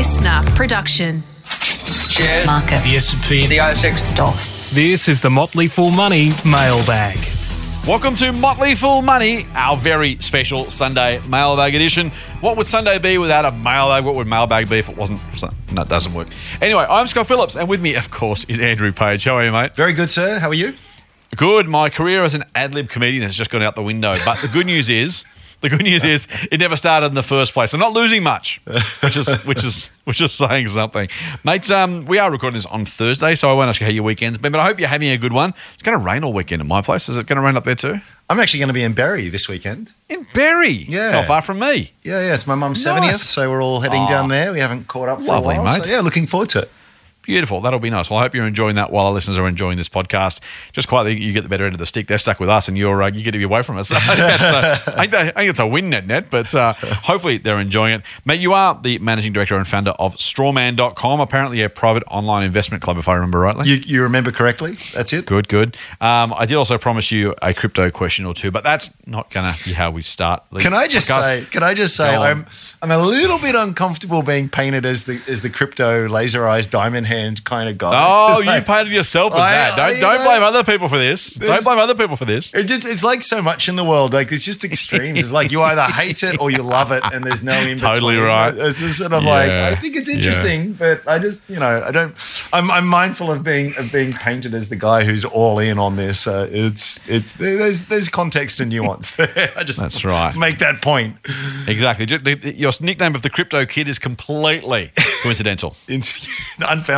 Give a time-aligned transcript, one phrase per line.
[0.00, 1.22] listener production.
[2.08, 3.46] shares, market, The S&P.
[3.48, 3.98] the ASX.
[3.98, 4.48] stocks.
[4.72, 7.18] This is the Motley Fool Money mailbag.
[7.86, 12.12] Welcome to Motley Fool Money, our very special Sunday mailbag edition.
[12.40, 14.06] What would Sunday be without a mailbag?
[14.06, 15.20] What would mailbag be if it wasn't?
[15.70, 16.28] No, it doesn't work.
[16.62, 19.24] Anyway, I'm Scott Phillips, and with me, of course, is Andrew Page.
[19.24, 19.76] How are you, mate?
[19.76, 20.38] Very good, sir.
[20.38, 20.72] How are you?
[21.36, 21.68] Good.
[21.68, 24.14] My career as an ad lib comedian has just gone out the window.
[24.24, 25.24] But the good news is,
[25.60, 27.72] the good news is, it never started in the first place.
[27.74, 28.60] I'm not losing much,
[29.02, 31.08] which is which is which is saying something,
[31.44, 31.70] mates.
[31.70, 34.38] Um, we are recording this on Thursday, so I won't ask you how your weekend's
[34.38, 35.54] been, but I hope you're having a good one.
[35.74, 37.08] It's going to rain all weekend in my place.
[37.08, 38.00] Is it going to rain up there too?
[38.28, 39.92] I'm actually going to be in Berry this weekend.
[40.08, 41.10] In Berry, Yeah.
[41.10, 41.92] not far from me.
[42.04, 42.34] Yeah, yeah.
[42.34, 43.12] It's my mum's Nice.
[43.14, 44.08] 70th, so we're all heading Aw.
[44.08, 44.52] down there.
[44.52, 45.74] We haven't caught up for Lovely, a while.
[45.76, 45.84] mate.
[45.84, 46.70] So, yeah, looking forward to it.
[47.22, 47.60] Beautiful.
[47.60, 48.10] That'll be nice.
[48.10, 50.40] Well, I hope you're enjoying that while our listeners are enjoying this podcast.
[50.72, 52.06] Just quietly, you get the better end of the stick.
[52.06, 53.90] They're stuck with us, and you're uh, you get to be away from us.
[53.90, 56.54] So I, think uh, I, think that- I think it's a win net net, but
[56.54, 58.02] uh, hopefully they're enjoying it.
[58.24, 62.82] Mate, you are the managing director and founder of Strawman.com, apparently a private online investment
[62.82, 63.68] club, if I remember rightly.
[63.68, 64.76] You, you remember correctly?
[64.94, 65.26] That's it?
[65.26, 65.76] Good, good.
[66.00, 69.52] Um, I did also promise you a crypto question or two, but that's not going
[69.52, 70.42] to be how we start.
[70.52, 71.22] the Can I just podcast.
[71.24, 71.44] say?
[71.50, 72.16] Can I just say?
[72.16, 72.46] I'm
[72.82, 77.06] I'm a little bit uncomfortable being painted as the as the crypto laser eyes diamond
[77.06, 77.92] hand kind of guy.
[77.94, 79.76] Oh, you painted yourself as I- that.
[79.76, 81.34] Don't, I- don't I- blame other people for this.
[81.34, 82.52] Don't blame other people for this.
[82.54, 84.12] It just it's like so much in the world.
[84.12, 85.18] Like it's just extremes.
[85.18, 87.94] It's like you either hate it or you love it, and there's no in between.
[87.94, 88.54] Totally right.
[88.56, 91.90] It's just sort of like I think it's interesting, but I just you know I
[91.90, 92.14] don't.
[92.52, 95.96] I'm I'm mindful of being of being painted as the guy who's all in on
[95.96, 96.26] this.
[96.26, 99.18] Uh, it's it's there's there's context and nuance.
[99.56, 100.34] I just That's right.
[100.36, 101.16] Make that point.
[101.66, 102.06] Exactly.
[102.06, 104.90] Ju- the- the- Your nickname of the crypto kid is completely
[105.22, 106.26] coincidental, It's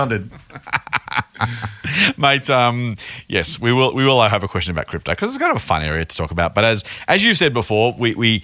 [0.02, 0.30] unfounded.
[2.18, 2.48] mate.
[2.50, 2.96] Um,
[3.28, 3.92] yes, we will.
[3.94, 6.16] We will have a question about crypto because it's kind of a fun area to
[6.16, 6.54] talk about.
[6.54, 8.42] But as as you said before, we we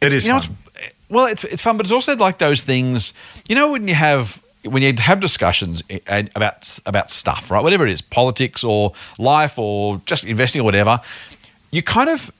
[0.00, 0.56] it's- you know, fun.
[0.76, 3.12] it's- well, it's it's fun, but it's also like those things.
[3.48, 7.62] You know, when you have when you have discussions about about stuff, right?
[7.62, 11.00] Whatever it is, politics or life or just investing or whatever,
[11.70, 12.30] you kind of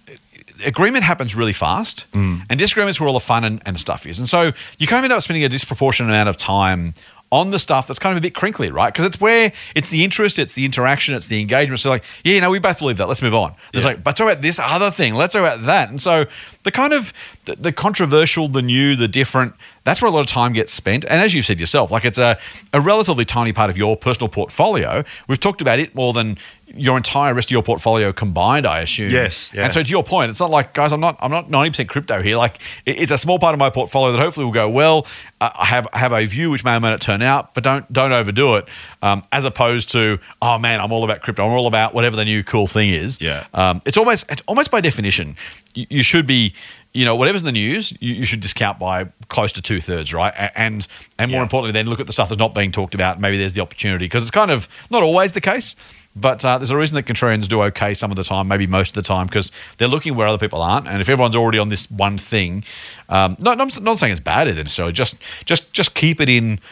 [0.67, 2.43] agreement happens really fast, Mm.
[2.51, 5.05] and disagreements where all the fun and, and stuff is, and so you kind of
[5.05, 6.93] end up spending a disproportionate amount of time
[7.33, 8.93] on the stuff that's kind of a bit crinkly, right?
[8.93, 11.79] Because it's where it's the interest, it's the interaction, it's the engagement.
[11.81, 13.07] So like, yeah, you know, we both believe that.
[13.07, 13.55] Let's move on.
[13.73, 15.15] It's like, but talk about this other thing.
[15.15, 15.91] Let's talk about that.
[15.91, 16.27] And so
[16.65, 17.13] the kind of
[17.45, 19.55] the, the controversial, the new, the different.
[19.85, 21.05] That's where a lot of time gets spent.
[21.05, 22.39] And as you said yourself, like it's a,
[22.73, 25.05] a relatively tiny part of your personal portfolio.
[25.29, 26.37] We've talked about it more than
[26.75, 29.11] your entire rest of your portfolio combined, I assume.
[29.11, 29.65] Yes, yeah.
[29.65, 32.23] And so to your point, it's not like, guys, I'm not, I'm not 90% crypto
[32.23, 32.37] here.
[32.37, 35.07] Like it's a small part of my portfolio that hopefully will go well.
[35.41, 37.65] Uh, I have, I have a view which may or may not turn out, but
[37.65, 38.69] don't, don't overdo it.
[39.03, 41.45] Um, as opposed to, oh man, I'm all about crypto.
[41.45, 43.21] I'm all about whatever the new cool thing is.
[43.21, 43.47] Yeah.
[43.55, 45.37] Um, it's almost, it's almost by definition,
[45.75, 46.55] you, you should be,
[46.93, 50.13] you know, whatever's in the news, you, you should discount by close to two thirds,
[50.13, 50.33] right?
[50.57, 50.87] And
[51.21, 51.43] and more Yeah.
[51.45, 53.21] importantly, then look at the stuff that's not being talked about.
[53.21, 55.77] Maybe there's the opportunity because it's kind of not always the case.
[56.17, 58.89] But uh, there's a reason that contrarians do okay some of the time, maybe most
[58.89, 60.89] of the time, because they're looking where other people aren't.
[60.89, 62.65] And if everyone's already on this one thing,
[63.09, 66.61] um, not, not, not saying it's bad either necessarily, just just just keep it in.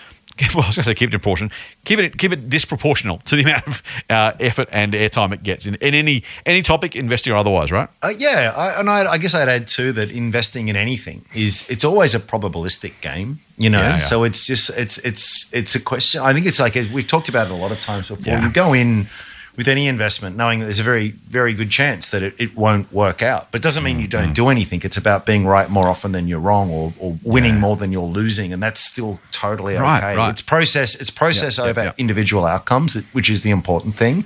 [0.54, 1.50] Well, I was going to say keep it in proportion.
[1.84, 5.66] Keep it keep it disproportional to the amount of uh, effort and airtime it gets
[5.66, 7.88] in, in any any topic, investing or otherwise, right?
[8.02, 11.68] Uh, yeah, I, and I, I guess I'd add too that investing in anything is
[11.68, 13.80] it's always a probabilistic game, you know.
[13.80, 13.96] Yeah, yeah.
[13.96, 16.20] So it's just it's it's it's a question.
[16.20, 18.24] I think it's like as we've talked about it a lot of times before.
[18.24, 18.46] Yeah.
[18.46, 19.08] You go in
[19.58, 21.08] with any investment knowing that there's a very
[21.38, 24.26] very good chance that it, it won't work out, but doesn't mean you Mm-hmm.
[24.26, 24.80] don't do anything.
[24.84, 28.12] It's about being right more often than you're wrong, or, or winning more than you're
[28.20, 29.82] losing, and that's still totally okay.
[30.16, 30.30] right.
[30.30, 30.94] It's process.
[31.00, 31.92] It's process Yeah, yeah, over yeah.
[31.98, 34.24] individual outcomes, which is the important thing.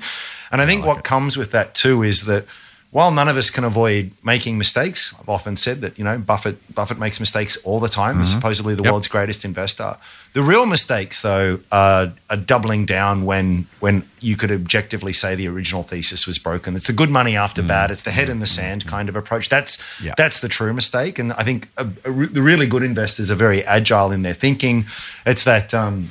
[0.52, 2.44] And I think what comes with that too is that
[2.92, 6.74] while none of us can avoid making mistakes, I've often said that you know Buffett
[6.74, 8.18] Buffett makes mistakes all the time.
[8.18, 8.38] He's mm-hmm.
[8.38, 8.92] supposedly the Yep.
[8.92, 9.96] world's greatest investor.
[10.34, 15.48] The real mistakes, though, are, are doubling down when when you could objectively say the
[15.48, 16.76] original thesis was broken.
[16.76, 17.68] It's the good money after mm.
[17.68, 17.90] bad.
[17.90, 18.60] It's the head in the mm-hmm.
[18.60, 18.90] sand mm-hmm.
[18.90, 19.48] kind of approach.
[19.48, 20.12] That's Yeah.
[20.18, 21.18] that's the true mistake.
[21.18, 24.34] And I think a, a re- the really good investors are very agile in their
[24.34, 24.84] thinking.
[25.24, 25.72] It's that.
[25.72, 26.10] Um,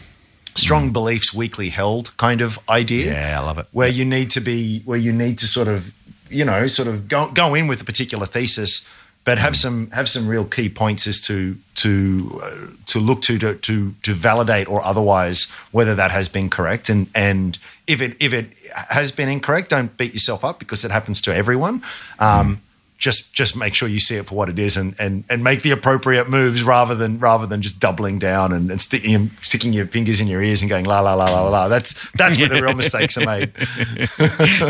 [0.54, 0.94] Strong mm.
[0.94, 3.68] beliefs, weakly held kind of idea Yeah, I love it.
[3.72, 5.94] where you need to be where you need to sort of
[6.32, 8.90] you know sort of go, go in with a particular thesis
[9.24, 13.38] but have some have some real key points as to to uh, to look to,
[13.38, 16.90] to to to validate or otherwise whether that has been correct.
[16.90, 17.58] And and
[17.88, 18.48] if it if it
[18.90, 21.84] has been incorrect don't beat yourself up because it happens to everyone.
[22.20, 22.62] Um,
[23.02, 25.64] just just make sure you see it for what it is and and, and make
[25.64, 29.88] the appropriate moves rather than rather than just doubling down and, and sticking sticking your
[29.88, 31.50] fingers in your ears and going la la la la la.
[31.50, 31.68] La.
[31.68, 33.52] That's that's where the real mistakes are made.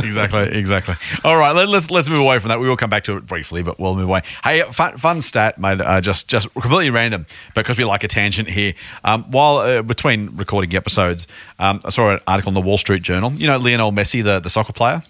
[0.04, 0.96] exactly, exactly.
[1.26, 2.60] All right, let, us let's move away from that.
[2.62, 4.22] We will come back to it briefly, but we'll move away.
[4.46, 5.82] Hey, fun, fun stat, mate.
[5.82, 8.74] Uh, just just completely random because we like a tangent here.
[9.04, 11.28] Um, while uh, between recording episodes,
[11.60, 13.34] um, I saw an article in the Wall Street Journal.
[13.34, 15.04] You know Lionel Messi, the the soccer player.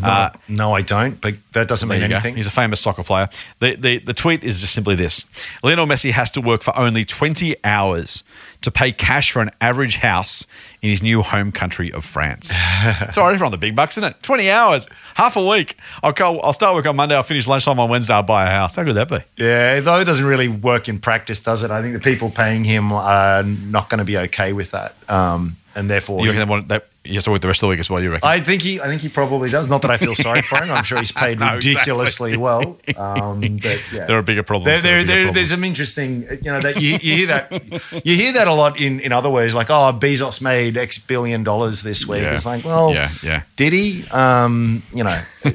[0.00, 2.14] Not, no, I don't, but that doesn't mean you go.
[2.14, 2.36] anything.
[2.36, 3.28] He's a famous soccer player.
[3.58, 5.24] The, the, the tweet is just simply this
[5.62, 8.22] Lionel Messi has to work for only 20 hours
[8.62, 10.46] to pay cash for an average house
[10.82, 12.52] in his new home country of France.
[13.00, 14.22] it's right if the big bucks, isn't it?
[14.22, 15.76] 20 hours, half a week.
[16.02, 18.50] I'll, go, I'll start work on Monday, I'll finish lunchtime on Wednesday, I'll buy a
[18.50, 18.76] house.
[18.76, 19.42] How good would that be?
[19.42, 21.70] Yeah, though it doesn't really work in practice, does it?
[21.70, 25.56] I think the people paying him are not going to be okay with that, um,
[25.74, 26.86] and therefore, You reckon they want that?
[27.02, 28.28] He has to work the rest of the week as well, you reckon?
[28.28, 29.70] I think he, I think he probably does.
[29.70, 30.70] Not that I feel sorry for him.
[30.70, 32.76] I'm sure he's paid No, ridiculously well.
[32.94, 34.04] Um, but yeah.
[34.04, 34.82] there are bigger problems.
[34.82, 35.34] There, There there, bigger problems.
[35.36, 38.78] there's some interesting, you know, that you, you hear that you hear that a lot
[38.80, 42.20] in, in other ways, like oh, Bezos made X billion dollars this week.
[42.22, 42.34] Yeah.
[42.34, 43.42] It's like, well, Yeah, yeah.
[43.56, 44.04] did he?
[44.12, 45.20] Um, you know,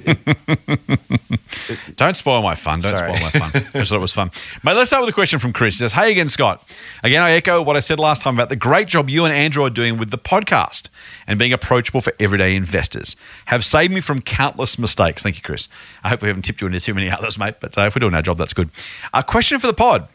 [1.95, 2.79] Don't spoil my fun.
[2.79, 3.15] Don't Sorry.
[3.15, 3.51] spoil my fun.
[3.53, 4.31] I just thought it was fun.
[4.63, 5.75] Mate, let's start with a question from Chris.
[5.75, 6.67] He says, Hey again, Scott.
[7.03, 9.63] Again, I echo what I said last time about the great job you and Andrew
[9.63, 10.89] are doing with the podcast
[11.27, 13.15] and being approachable for everyday investors.
[13.45, 15.23] Have saved me from countless mistakes.
[15.23, 15.69] Thank you, Chris.
[16.03, 17.99] I hope we haven't tipped you into too many others, mate, but uh, if we're
[17.99, 18.69] doing our job, that's good.
[19.13, 20.07] A question for the pod.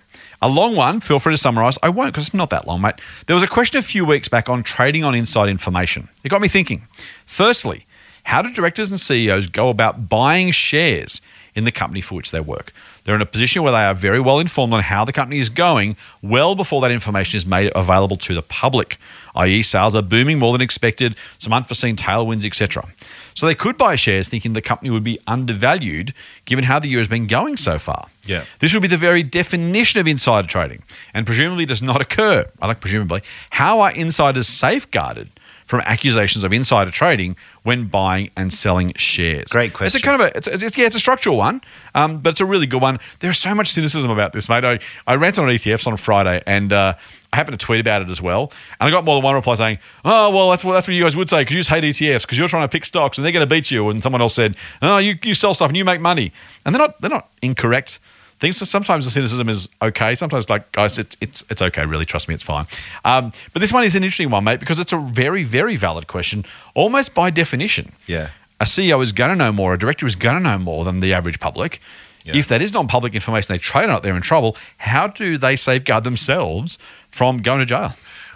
[0.43, 1.01] A long one.
[1.01, 1.79] Feel free to summarize.
[1.83, 2.95] I won't because it's not that long, mate.
[3.27, 6.09] There was a question a few weeks back on trading on inside information.
[6.25, 6.87] It got me thinking.
[7.27, 7.87] Firstly,
[8.25, 11.21] how do directors and CEOs go about buying shares
[11.55, 12.73] in the company for which they work?
[13.11, 15.49] They're in a position where they are very well informed on how the company is
[15.49, 18.99] going well before that information is made available to the public,
[19.35, 22.87] i.e., sales are booming more than expected, some unforeseen tailwinds, etc.
[23.35, 26.15] So they could buy shares thinking the company would be undervalued
[26.45, 28.07] given how the year has been going so far.
[28.27, 28.45] Yeah.
[28.61, 32.47] This would be the very definition of insider trading and presumably does not occur.
[32.63, 33.23] I like presumably.
[33.51, 35.31] How are insiders safeguarded
[35.71, 39.51] from accusations of insider trading when buying and selling shares?
[39.51, 39.99] Great question.
[39.99, 41.61] It's a kind of a, it's, it's, yeah, it's a structural one,
[41.95, 42.99] um, but it's a really good one.
[43.21, 44.65] There's so much cynicism about this, mate.
[44.65, 46.95] I, I ranted on ETFs on Friday and uh,
[47.33, 48.53] I happened to tweet about it as well.
[48.81, 51.05] And I got more than one reply saying, oh, well, that's what, that's what you
[51.05, 53.25] guys would say because you just hate ETFs because you're trying to pick stocks and
[53.25, 53.89] they're going to beat you.
[53.91, 56.33] And someone else said, oh, you, you sell stuff and you make money.
[56.67, 58.01] And they're not, they're not incorrect
[58.41, 58.57] things.
[58.57, 60.15] So sometimes the cynicism is okay.
[60.15, 61.85] Sometimes, like guys, it's it's it's okay.
[61.87, 62.67] Really, trust me, it's fine.
[63.05, 66.07] Um, but this one is an interesting one, mate, because it's a very very valid
[66.09, 66.45] question,
[66.75, 67.93] almost by definition.
[68.07, 68.31] Yeah.
[68.61, 69.75] a CEO is going to know more.
[69.75, 71.81] A director is going to know more than the average public.
[72.25, 72.37] Yeah.
[72.37, 74.03] If that is non-public information, they trade on it.
[74.03, 74.55] They're in trouble.
[74.77, 76.79] How do they safeguard themselves
[77.11, 77.95] from going to jail?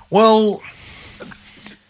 [0.09, 0.63] Well,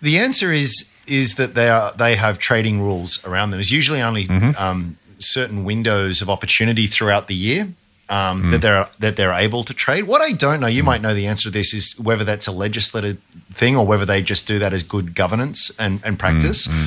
[0.03, 3.59] the answer is is that they are they have trading rules around them.
[3.59, 4.29] There's usually only
[4.59, 7.69] um, certain windows of opportunity throughout the year
[8.15, 8.51] um, hmm.
[8.53, 10.05] that they're that they're able to trade.
[10.05, 10.87] What I don't know, you hmm.
[10.87, 13.19] might know the answer to this, is whether that's a legislative
[13.53, 16.67] thing or whether they just do that as good governance and, and practice.
[16.71, 16.87] Hmm,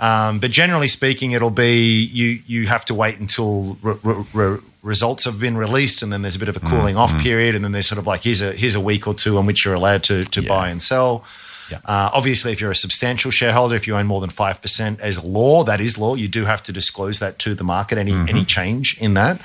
[0.00, 4.58] um, but generally speaking, it'll be you you have to wait until re- re- re-
[4.82, 7.64] results have been released, and then there's a bit of a cooling off period, and
[7.64, 9.74] then there's sort of like here's a here's a week or two on which you're
[9.74, 10.48] allowed to to Yeah.
[10.48, 11.24] buy and sell.
[11.70, 11.78] Yeah.
[11.86, 15.22] Uh, obviously, if you're a substantial shareholder, if you own more than five percent, as
[15.22, 16.14] law, that is law.
[16.16, 17.96] You do have to disclose that to the market.
[17.96, 18.28] Any mm-hmm.
[18.28, 19.40] any change in that.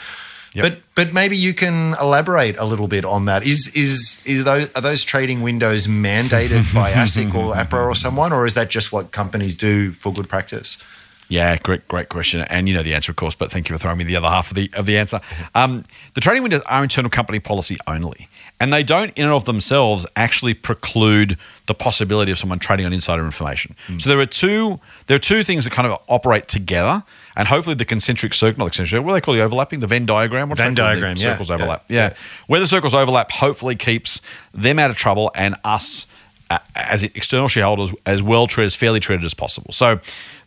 [0.53, 0.63] Yep.
[0.63, 3.43] But but maybe you can elaborate a little bit on that.
[3.43, 8.33] Is is is those are those trading windows mandated by ASIC or APRA or someone,
[8.33, 10.83] or is that just what companies do for good practice?
[11.29, 13.35] Yeah, great, great question, and you know the answer, of course.
[13.35, 15.21] But thank you for throwing me the other half of the of the answer.
[15.53, 15.83] Um,
[16.15, 18.27] the trading windows are internal company policy only,
[18.59, 21.37] and they don't, in and of themselves, actually preclude
[21.67, 23.75] the possibility of someone trading on insider information.
[23.99, 27.03] So there are two there are two things that kind of operate together,
[27.35, 29.87] and hopefully the concentric circle, not the concentric, what do they call the overlapping, the
[29.87, 32.09] Venn diagram, What's Venn diagram, yeah, circles overlap, yeah.
[32.09, 32.13] yeah.
[32.47, 34.21] Where the circles overlap, hopefully keeps
[34.53, 36.05] them out of trouble and us
[36.49, 39.71] uh, as external shareholders as well treated, as fairly treated as possible.
[39.71, 39.99] So,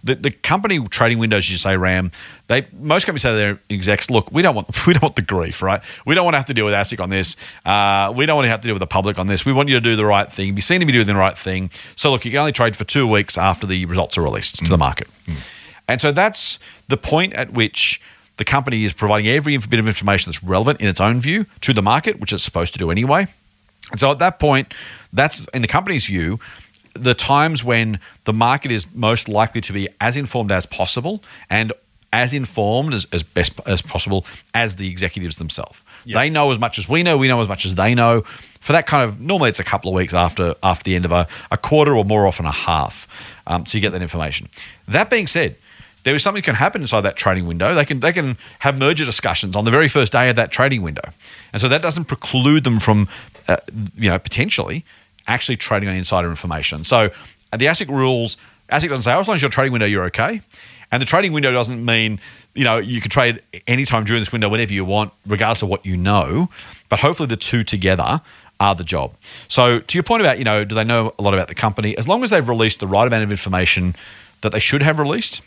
[0.02, 2.10] the, the company trading windows, you say, Ram,
[2.48, 5.22] they most companies say to their execs, look, we don't want we don't want the
[5.22, 5.80] grief, right?
[6.04, 7.36] We don't want to have to deal with ASIC on this.
[7.64, 9.46] Uh, we don't want to have to deal with the public on this.
[9.46, 11.38] We want you to do the right thing, be seen to be doing the right
[11.38, 11.70] thing.
[11.94, 14.70] So, look, you can only trade for two weeks after the results are released to
[14.70, 15.06] the market.
[15.88, 16.58] And so that's
[16.88, 18.00] the point at which
[18.36, 21.72] the company is providing every bit of information that's relevant in its own view to
[21.72, 23.26] the market, which it's supposed to do anyway.
[23.90, 24.72] And so at that point,
[25.12, 26.40] that's in the company's view,
[26.94, 31.72] the times when the market is most likely to be as informed as possible and
[32.12, 35.80] as informed as, as best as possible as the executives themselves.
[36.20, 38.22] They know as much as we know, we know as much as they know.
[38.60, 41.12] For that kind of normally it's a couple of weeks after after the end of
[41.12, 43.06] a, a quarter or more often a half.
[43.46, 44.48] Um, so you get that information.
[44.86, 45.56] That being said,
[46.04, 47.74] there is something that can happen inside that trading window.
[47.74, 50.82] They can they can have merger discussions on the very first day of that trading
[50.82, 51.08] window,
[51.52, 53.08] and so that doesn't preclude them from,
[53.48, 53.56] uh,
[53.96, 54.84] you know, potentially
[55.26, 56.84] actually trading on insider information.
[56.84, 57.10] So
[57.52, 58.36] uh, the ASIC rules,
[58.70, 60.40] ASIC doesn't say, oh, as long as your trading window, you're okay.
[60.90, 62.20] And the trading window doesn't mean,
[62.54, 65.86] you know, you can trade anytime during this window, whenever you want, regardless of what
[65.86, 66.50] you know.
[66.88, 68.20] But hopefully the two together
[68.60, 69.14] are the job.
[69.48, 71.96] So to your point about, you know, do they know a lot about the company?
[71.96, 73.96] As long as they've released the right amount of information
[74.42, 75.40] that they should have released,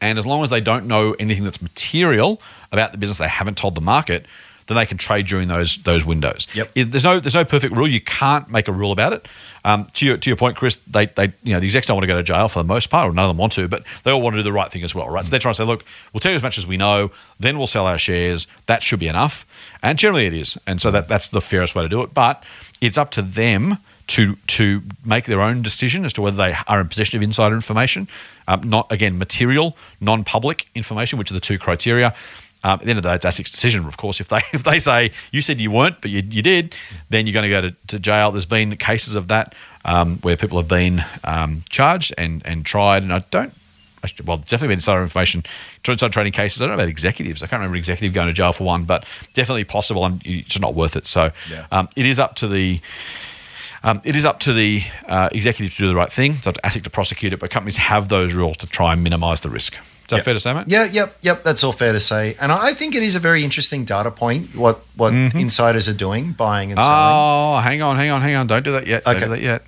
[0.00, 2.40] and as long as they don't know anything that's material
[2.72, 4.26] about the business they haven't told the market,
[4.66, 6.46] then they can trade during those those windows.
[6.54, 6.72] Yep.
[6.74, 7.86] There's no there's no perfect rule.
[7.86, 9.28] You can't make a rule about it.
[9.64, 12.02] Um, to your to your point, Chris, they they you know the execs don't want
[12.02, 13.84] to go to jail for the most part, or none of them want to, but
[14.04, 15.24] they all want to do the right thing as well, right?
[15.24, 17.58] So they're trying to say, look, we'll tell you as much as we know, then
[17.58, 18.46] we'll sell our shares.
[18.66, 19.46] That should be enough,
[19.82, 22.12] and generally it is, and so that that's the fairest way to do it.
[22.12, 22.42] But
[22.80, 26.80] it's up to them to to make their own decision as to whether they are
[26.80, 28.08] in possession of insider information,
[28.48, 32.14] um, not again material, non-public information, which are the two criteria.
[32.64, 34.18] Um, at the end of the day, it's ASIC's decision, of course.
[34.20, 36.74] If they if they say you said you weren't, but you, you did,
[37.10, 38.30] then you're going to go to, to jail.
[38.32, 43.02] There's been cases of that um, where people have been um, charged and and tried,
[43.02, 43.52] and I don't.
[44.02, 45.44] actually- Well, definitely been insider information,
[45.86, 46.60] inside trading cases.
[46.60, 47.42] I don't know about executives.
[47.42, 50.48] I can't remember an executive going to jail for one, but definitely possible, and it's
[50.48, 51.06] just not worth it.
[51.06, 51.66] So Yeah.
[51.72, 52.80] um, it is up to the
[53.82, 56.34] um, it is up to the uh, executive to do the right thing.
[56.34, 59.02] It's up to ASIC to prosecute it, but companies have those rules to try and
[59.04, 59.74] minimise the risk.
[59.74, 59.80] Is
[60.10, 60.24] that Yep.
[60.24, 60.64] fair to say, mate?
[60.68, 61.42] Yeah, yep, yep.
[61.44, 62.36] That's all fair to say.
[62.40, 66.32] And I think it is a very interesting data point what what insiders are doing,
[66.32, 66.94] buying and selling.
[66.96, 68.46] Oh, hang on, hang on, hang on.
[68.46, 69.04] Don't do that yet.
[69.04, 69.62] Don't do that yet.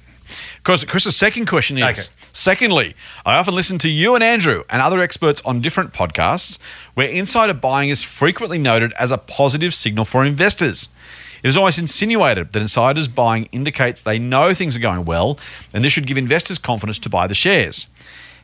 [0.58, 2.02] Because Chris's second question is Okay.
[2.32, 2.94] Secondly,
[3.26, 6.58] I often listen to you and Andrew and other experts on different podcasts
[6.94, 10.88] where insider buying is frequently noted as a positive signal for investors.
[11.42, 15.38] It is almost insinuated that insiders buying indicates they know things are going well
[15.72, 17.86] and this should give investors confidence to buy the shares.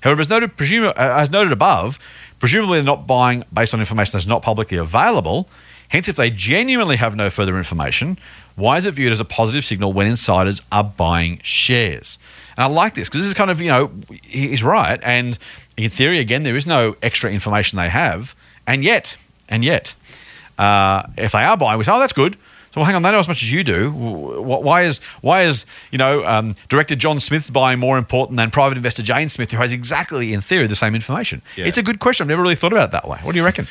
[0.03, 1.99] However, as noted, uh, as noted above,
[2.39, 5.49] presumably they're not buying based on information that's not publicly available.
[5.89, 8.19] Hence, if they genuinely have no further information,
[8.57, 12.19] why is it viewed as a positive signal when insiders are buying shares?
[12.57, 13.91] And I like this because this is kind of, you know,
[14.23, 15.01] he's right.
[15.03, 15.39] And
[15.77, 18.35] in theory, again, there is no extra information they have.
[18.67, 19.17] And yet,
[19.49, 19.95] and yet,
[20.59, 22.37] uh, if they are buying, we say, oh, that's good.
[22.75, 23.93] So well, hang on, they know as much as you do.
[23.93, 28.77] Why is why is you know um, director John Smith's buying more important than private
[28.77, 31.41] investor Jane Smith, who has exactly in theory the same information?
[31.57, 31.67] Yeah.
[31.67, 32.25] It's a good question.
[32.25, 33.19] I've never really thought about it that way.
[33.23, 33.69] What do you reckon?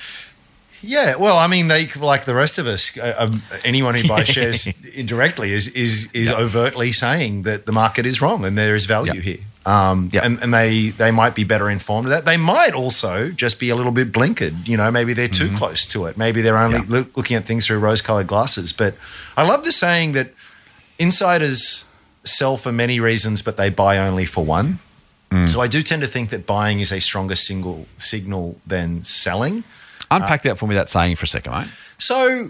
[0.82, 2.98] Yeah, well, I mean, they like the rest of us.
[2.98, 8.06] uh, Um, anyone who buys shares indirectly is is is overtly saying that the market
[8.06, 9.24] is wrong and there is value Yep.
[9.24, 9.38] here.
[9.66, 10.24] Um, Yep.
[10.26, 12.26] and, and they they might be better informed of that.
[12.26, 14.68] They might also just be a little bit blinkered.
[14.68, 16.18] You know, maybe they're too close to it.
[16.18, 16.94] Maybe they're only Mm-hmm.
[16.94, 17.00] Yeah.
[17.00, 18.74] loo- looking at things through rose-colored glasses.
[18.74, 18.96] But
[19.38, 20.34] I love the saying that
[21.00, 21.86] insiders
[22.24, 24.80] sell for many reasons, but they buy only for one.
[25.32, 25.50] Mm.
[25.50, 29.64] So I do tend to think that buying is a stronger single signal than selling.
[30.12, 30.76] Unpack that for me.
[30.76, 31.68] That saying for a second, mate.
[31.98, 32.50] So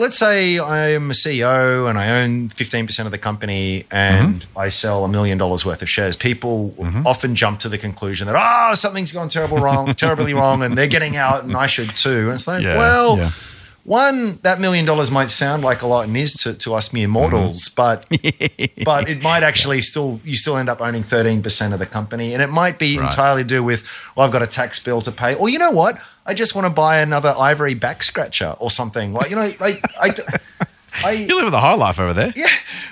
[0.00, 4.58] let's say I am a CEO and I own 15% of the company and mm-hmm.
[4.58, 6.16] I sell a million dollars worth of shares.
[6.16, 7.06] People mm-hmm.
[7.06, 10.86] often jump to the conclusion that, oh, something's gone terrible wrong, terribly wrong, and they're
[10.88, 12.26] getting out and I should too.
[12.26, 13.30] And it's like, Yeah, well, yeah.
[13.84, 17.04] one, that million dollars might sound like a lot and is to, to us mere
[17.04, 17.12] mm-hmm.
[17.12, 18.06] mortals, but
[18.84, 22.32] but it might actually still you still end up owning 13% of the company.
[22.32, 23.04] And it might be Right.
[23.04, 25.34] entirely to do with, well, I've got a tax bill to pay.
[25.34, 26.00] Or you know what?
[26.30, 29.12] I just want to buy another ivory back scratcher or something.
[29.12, 30.10] Like, you know, like I,
[31.04, 32.32] I, You're living the high life over there.
[32.36, 32.46] yeah,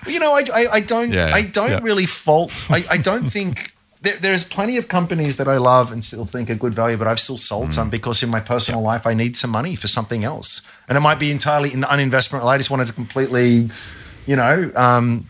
[0.09, 1.81] you know, I, I, I don't, Yeah, I don't yeah.
[1.83, 2.65] really fault.
[2.69, 6.51] I, I don't think there, there's plenty of companies that I love and still think
[6.51, 7.73] are good value, but I've still sold Mm.
[7.73, 11.01] some because in my personal life I need some money for something else, and it
[11.01, 12.45] might be entirely in uninvestment.
[12.45, 13.71] I just wanted to completely,
[14.27, 15.27] you know, um,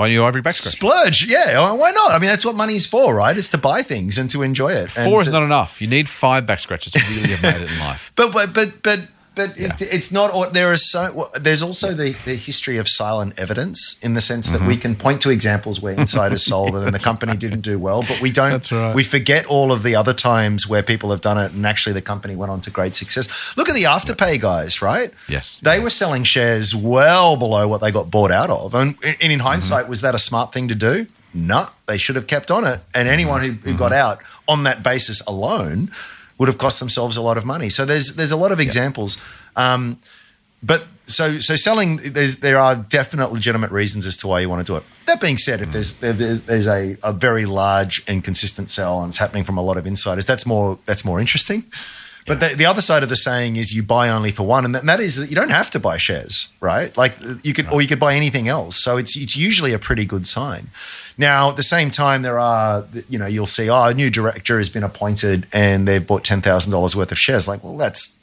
[0.00, 0.76] Buy new ivory back scratch.
[0.76, 1.26] splurge.
[1.26, 2.12] Yeah, oh, why not?
[2.12, 3.36] I mean, that's what money's for, right?
[3.36, 4.90] It's to buy things and to enjoy it.
[4.90, 5.80] Four And is to- not enough.
[5.82, 8.10] You need five back scratches to really have made it in life.
[8.16, 9.00] But but but but
[9.48, 10.52] but it, it's not.
[10.52, 11.28] There is so.
[11.40, 14.80] There's also the, the history of silent evidence in the sense that we Mm-hmm.
[14.82, 18.20] can point to examples where insiders sold and then the company didn't do well, but
[18.20, 18.70] we don't.
[18.70, 18.94] Right.
[18.94, 22.02] We forget all of the other times where people have done it and actually the
[22.02, 23.28] company went on to great success.
[23.56, 25.12] Look at the afterpay guys, right?
[25.28, 25.60] Yes.
[25.62, 29.30] They were selling shares well below what they got bought out of, and, and Mm-hmm.
[29.30, 31.06] in hindsight, was that a smart thing to do?
[31.32, 32.80] No, they should have kept on it.
[32.94, 33.78] And anyone who, who Mm-hmm.
[33.78, 34.18] got out
[34.48, 35.90] on that basis alone
[36.40, 37.68] would have cost themselves a lot of money.
[37.70, 39.18] So there's there's a lot of examples.
[39.56, 39.98] Um,
[40.62, 44.66] but so so selling there's there are definite legitimate reasons as to why you want
[44.66, 44.82] to do it.
[45.06, 45.62] That being said, Mm.
[45.66, 49.44] if there's there, there- there's a, a very large and consistent sell and it's happening
[49.44, 51.64] from a lot of insiders, that's more that's more interesting.
[52.26, 54.72] But the, the other side of the saying is you buy only for one, and
[54.74, 56.94] that, and that is that you don't have to buy shares, right?
[56.96, 58.76] Like you could, or you could buy anything else.
[58.84, 60.68] So it's it's usually a pretty good sign.
[61.20, 64.56] Now, at the same time, there are you know you'll see oh a new director
[64.58, 67.46] has been appointed and they've bought ten thousand dollars worth of shares.
[67.46, 68.16] Like, well, that's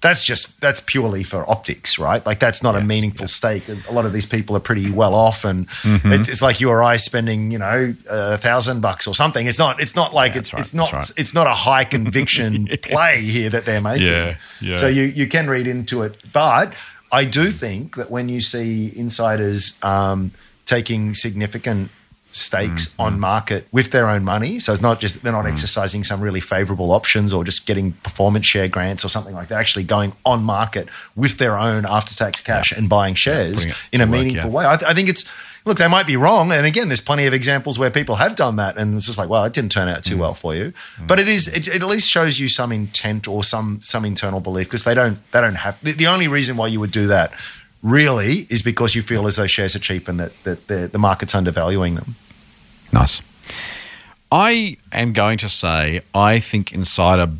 [0.00, 2.26] that's just that's purely for optics, right?
[2.26, 3.68] Like that's not a meaningful stake.
[3.68, 6.12] A lot of these people are pretty well off, and Mm-hmm.
[6.14, 9.46] it- it's like you or I spending, you know, a thousand bucks or something.
[9.46, 9.80] It's not.
[9.80, 11.08] It's not like it's right, it's not right.
[11.16, 14.08] it's not a high conviction play here that they're making.
[14.08, 14.74] Yeah, yeah.
[14.76, 16.74] So you you can read into it, but
[17.12, 20.32] I do think that when you see insiders um,
[20.66, 21.90] taking significant
[22.32, 23.02] stakes Mm-hmm.
[23.02, 26.40] on market with their own money, so it's not just they're not exercising some really
[26.40, 29.58] favorable options or just getting performance share grants or something like that.
[29.60, 34.00] Actually going on market with their own after tax cash and buying shares it in
[34.00, 34.56] a work, meaningful yeah.
[34.56, 34.66] way.
[34.66, 35.30] I, th- I think it's.
[35.64, 38.56] Look, they might be wrong, and again, there's plenty of examples where people have done
[38.56, 39.94] that, and it's just like, well, it didn't turn Mm.
[39.94, 40.72] out too well for you.
[41.06, 44.40] But it is, it, it at least shows you some intent or some some internal
[44.40, 47.06] belief because they don't they don't have the, the only reason why you would do
[47.06, 47.32] that
[47.82, 50.98] really is because you feel as though shares are cheap and that, that the, the
[50.98, 52.14] market's undervaluing them.
[52.92, 53.20] Nice.
[54.30, 57.30] I am going to say I think insider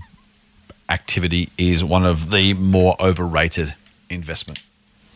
[0.89, 3.75] activity is one of the more overrated
[4.11, 4.63] investment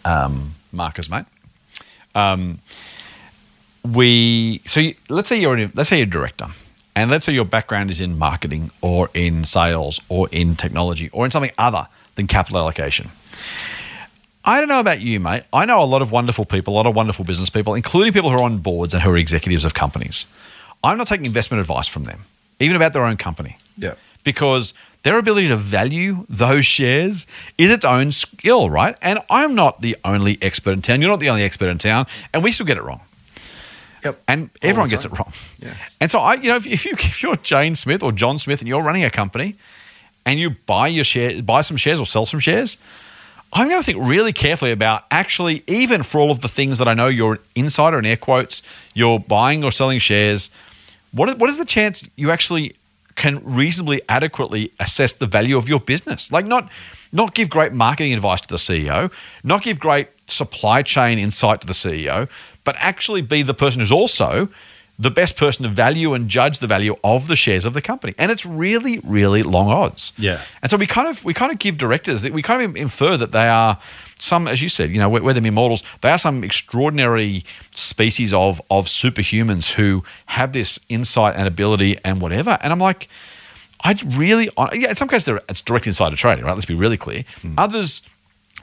[0.05, 1.27] um, markers, mate.
[2.15, 2.61] Um,
[3.85, 6.47] we so you, let's say you're let's say you're a director,
[6.95, 11.25] and let's say your background is in marketing or in sales or in technology or
[11.25, 13.11] in something other than capital allocation.
[14.47, 15.43] I don't know about you, mate.
[15.53, 18.31] I know a lot of wonderful people, a lot of wonderful business people, including people
[18.31, 20.27] who are on boards and who are executives of companies.
[20.85, 22.27] I'm not taking investment advice from them,
[22.61, 23.59] even about their own company.
[23.77, 23.95] Yeah.
[24.23, 24.73] Because
[25.03, 27.27] their ability to value those shares
[27.59, 28.97] is its own skill, right?
[29.03, 31.01] And I'm not the only expert in town.
[31.01, 33.01] You're not the only expert in town, and we still get it wrong.
[34.05, 34.23] Yep.
[34.29, 35.33] And everyone gets it wrong.
[35.59, 35.75] Yeah.
[36.01, 38.61] And so I, you know, if, if you if you're Jane Smith or John Smith
[38.61, 39.57] and you're running a company
[40.25, 42.77] and you buy your share, buy some shares or sell some shares,
[43.53, 46.89] I'm going to think really carefully about actually, even for all of the things that
[46.89, 48.63] I know you're an insider in air quotes,
[48.95, 50.51] you're buying or selling shares.
[51.13, 52.77] What what is the chance you actually
[53.15, 56.31] can reasonably adequately assess the value of your business?
[56.31, 56.71] Like not
[57.13, 59.11] not give great marketing advice to the CEO,
[59.43, 62.29] not give great supply chain insight to the CEO,
[62.65, 64.49] but actually be the person who's also
[64.99, 68.15] the best person to value and judge the value of the shares of the company.
[68.19, 70.13] And it's really, really long odds.
[70.17, 70.41] Yeah.
[70.63, 73.33] And so we kind of we kind of give directors we kind of infer that
[73.33, 73.79] they are
[74.19, 78.33] some, as you said, you know, whether they're mere mortals, they are some extraordinary species
[78.33, 82.57] of of superhumans who have this insight and ability and whatever.
[82.63, 83.09] And I'm like,
[83.85, 86.55] I really, yeah, in some cases they're- it's direct insider trading, right?
[86.55, 87.25] Let's be really clear.
[87.43, 87.55] Hmm.
[87.59, 88.01] Others,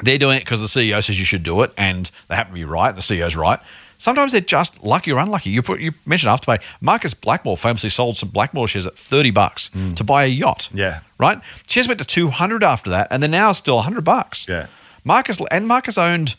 [0.01, 2.57] they're doing it because the CEO says you should do it, and they happen to
[2.59, 2.95] be right.
[2.95, 3.59] The CEO's right.
[4.03, 5.49] Sometimes they're just lucky or unlucky.
[5.49, 6.61] You put you mentioned afterpay.
[6.81, 10.67] Marcus Blackmore famously sold some Blackmore shares at thirty bucks to buy a yacht.
[10.73, 10.99] Yeah.
[11.17, 11.39] right.
[11.69, 14.45] Shares went to two hundred after that, and they're now still hundred bucks.
[14.45, 14.67] Yeah.
[15.05, 16.35] Marcus and Marcus owned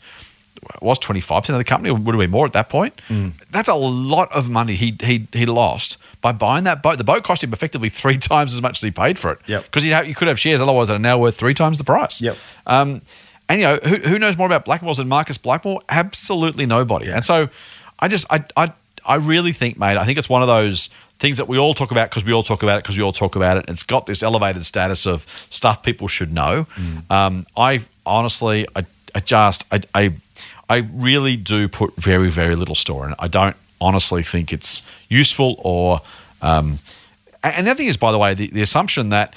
[0.79, 3.01] was twenty five percent of the company, or would have been more at that point.
[3.09, 3.33] Mm.
[3.49, 6.99] That's a lot of money he he he lost by buying that boat.
[6.99, 9.39] The boat cost him effectively three times as much as he paid for it.
[9.47, 9.61] Yeah.
[9.61, 11.83] because you know you could have shares otherwise that are now worth three times the
[11.83, 12.21] price.
[12.21, 12.37] Yep.
[12.67, 13.01] Um,
[13.49, 15.81] and you know who, who knows more about Blackmores than Marcus Blackmore?
[15.89, 17.11] Absolutely nobody.
[17.11, 17.49] And so,
[17.99, 18.71] I just I I
[19.05, 19.97] I really think, mate.
[19.97, 22.43] I think it's one of those things that we all talk about because we all
[22.43, 23.65] talk about it because we all talk about it.
[23.69, 26.67] It's got this elevated status of stuff people should know.
[27.09, 30.13] Um, I honestly, I, I just I, I
[30.69, 33.17] I really do put very very little store in it.
[33.19, 36.01] I don't honestly think it's useful or.
[36.41, 36.79] Um,
[37.43, 39.33] and and the other thing is, by the way, the, the assumption that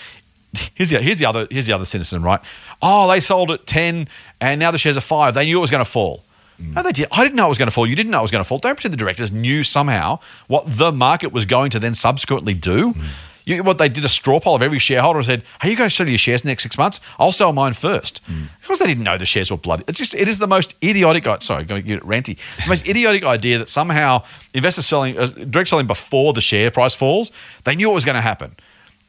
[0.75, 2.41] here's the here's the other here's the other cynicism, right?
[2.83, 4.09] Oh, they sold at ten,
[4.41, 5.35] and now the shares are five.
[5.35, 6.25] They knew it was going to fall.
[6.61, 6.75] Mm.
[6.75, 7.09] No, they did.
[7.13, 7.87] I didn't know it was going to fall.
[7.87, 8.59] You didn't know it was going to fall.
[8.59, 12.95] Don't pretend the directors knew somehow what the market was going to then subsequently do.
[12.95, 13.05] Mm.
[13.45, 15.89] You, what they did a straw poll of every shareholder and said, "Hey, you going
[15.89, 17.01] to sell your shares in the next six months?
[17.19, 18.21] I'll sell mine first.
[18.27, 18.49] Mm.
[18.61, 19.85] Because they didn't know the shares were bloody.
[19.89, 21.27] It's just it is the most idiotic.
[21.27, 22.37] Oh, sorry, going to get ranty.
[22.63, 26.95] The most idiotic idea that somehow investors selling uh, direct selling before the share price
[26.95, 27.33] falls.
[27.65, 28.55] They knew it was going to happen.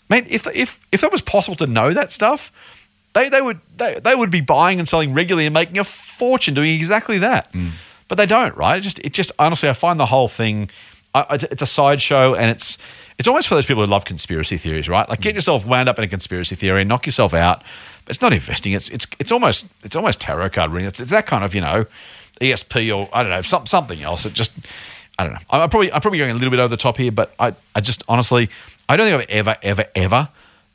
[0.09, 2.51] Mate, if if if that was possible to know that stuff,
[3.13, 6.53] they they would they, they would be buying and selling regularly and making a fortune
[6.53, 7.51] doing exactly that.
[7.53, 7.71] Mm.
[8.07, 8.77] But they don't, right?
[8.77, 10.69] It just it just honestly, I find the whole thing.
[11.13, 12.77] I, it's a sideshow, and it's
[13.17, 15.07] it's almost for those people who love conspiracy theories, right?
[15.09, 15.35] Like get mm.
[15.35, 17.63] yourself wound up in a conspiracy theory and knock yourself out.
[18.07, 18.73] It's not investing.
[18.73, 20.87] It's it's it's almost it's almost tarot card reading.
[20.87, 21.85] It's, it's that kind of you know
[22.41, 24.25] ESP or I don't know some, something else.
[24.25, 24.53] It just
[25.17, 25.39] I don't know.
[25.49, 27.53] I'm I'm probably I'm probably going a little bit over the top here, but I
[27.75, 28.49] I just honestly
[28.89, 30.29] I don't think I've ever ever ever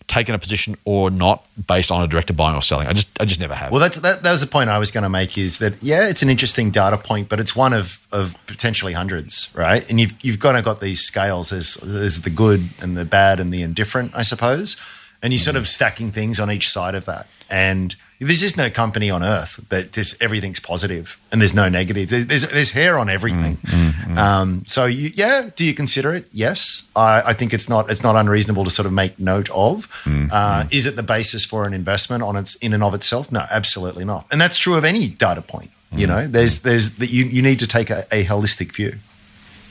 [0.07, 2.87] taken a position or not based on a director buying or selling.
[2.87, 3.72] I just I just never have.
[3.72, 5.37] Well, that's that, that was the point I was going to make.
[5.37, 9.50] Is that yeah, it's an interesting data point, but it's one of of potentially hundreds,
[9.55, 9.88] right?
[9.90, 11.50] And you've you've kind of got these scales.
[11.50, 14.77] There's there's the good and the bad and the indifferent, I suppose.
[15.24, 15.62] and you're sort mm-hmm.
[15.62, 17.27] of stacking things on each side of that.
[17.48, 22.09] And there's just no company on earth that just everything's positive and there's no negative.
[22.09, 23.57] There's there's, hair on everything.
[23.57, 24.16] Mm, mm, mm.
[24.16, 26.27] Um, so you, yeah, do you consider it?
[26.31, 29.88] Yes, I, I think it's not it's not unreasonable to sort of make note of.
[30.07, 33.31] Uh, is it the basis for an investment on its in and of itself?
[33.31, 34.27] No, absolutely not.
[34.31, 35.70] And that's true of any data point.
[35.92, 38.96] You know, there's there's that you you need to take a, a holistic view.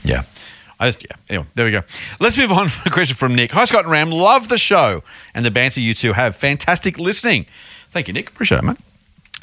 [0.02, 0.22] Yeah.
[0.80, 1.16] I just, yeah.
[1.28, 1.82] Anyway, there we go.
[2.20, 3.52] Let's move on to a question from Nick.
[3.52, 4.10] Hi, Scott and Ram.
[4.10, 5.02] Love the show
[5.34, 6.34] and the banter you two have.
[6.34, 7.46] Fantastic listening.
[7.94, 8.28] Thank you, Nick.
[8.28, 8.76] Appreciate it, mate.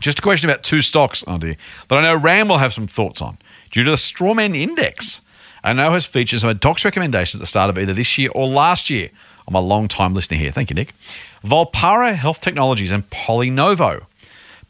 [0.02, 1.56] Just a question about two stocks, oh dear,
[1.88, 3.38] that I know Ram will have some thoughts on.
[3.72, 5.22] Due to the Strawman Index,
[5.64, 8.50] I know has featured some docs recommendations at the start of either this year or
[8.50, 9.10] last year.
[9.48, 10.52] I'm a long time listener here.
[10.52, 10.94] Thank you, Nick.
[11.46, 14.06] Volpara Health Technologies and Polynovo.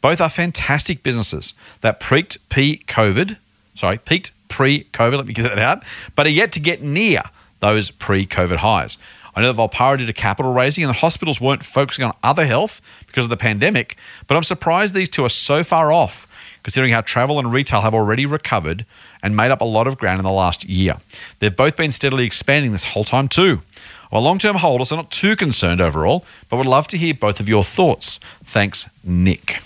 [0.00, 3.36] Both are fantastic businesses that peaked pre-COVID,
[3.74, 5.82] sorry, peaked pre-COVID, let me get that out,
[6.14, 7.22] but are yet to get near
[7.58, 8.96] those pre-COVID highs.
[9.34, 12.44] I know that Volpara did a capital raising and the hospitals weren't focusing on other
[12.44, 16.26] health because of the pandemic, but I'm surprised these two are so far off
[16.62, 18.86] considering how travel and retail have already recovered
[19.22, 20.96] and made up a lot of ground in the last year.
[21.38, 23.62] They've both been steadily expanding this whole time too.
[24.10, 27.40] I'm a long-term holder, are not too concerned overall, but would love to hear both
[27.40, 28.20] of your thoughts.
[28.44, 29.60] Thanks, Nick.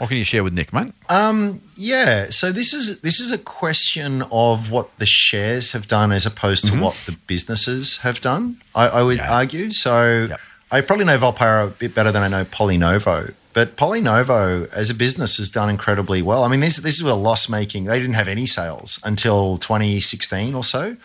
[0.00, 0.92] What can you share with Nick, mate?
[1.10, 6.10] Um, yeah, so this is this is a question of what the shares have done
[6.10, 6.80] as opposed to mm-hmm.
[6.80, 8.56] what the businesses have done.
[8.74, 9.30] I, I would Yeah.
[9.30, 9.70] argue.
[9.72, 10.40] So Yep.
[10.72, 14.94] I probably know Volpara a bit better than I know Polynovo, but Polynovo as a
[14.94, 16.44] business has done incredibly well.
[16.44, 17.84] I mean, this this is a loss making.
[17.84, 20.96] They didn't have any sales until 2016 or so,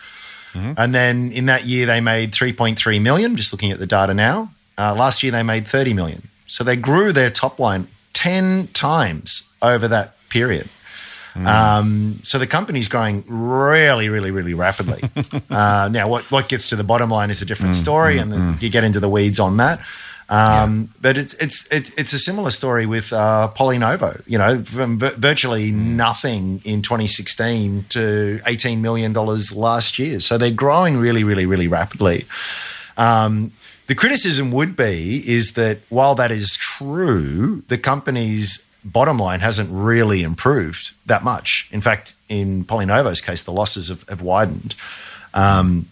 [0.54, 0.72] mm-hmm.
[0.78, 3.36] and then in that year they made 3.3 million.
[3.36, 6.28] Just looking at the data now, uh, last year they made 30 million.
[6.46, 10.68] So they grew their top line 10 times over that period.
[11.44, 15.02] Um, so the company's growing really, really, really rapidly.
[15.50, 18.56] uh, now, what what gets to the bottom line is a different story, and then
[18.60, 19.78] you get into the weeds on that.
[20.30, 24.22] Um, But it's it's it's it's a similar story with uh, Polynovo.
[24.26, 30.20] You know, from vi- virtually nothing in 2016 to 18 million dollars last year.
[30.20, 32.24] So they're growing really, really, really rapidly.
[32.96, 33.52] Um,
[33.86, 39.68] the criticism would be is that while that is true, the company's bottom line hasn't
[39.70, 41.68] really improved that much.
[41.72, 44.74] In fact, in Polynovo's case, the losses have, have widened.
[45.34, 45.86] Um,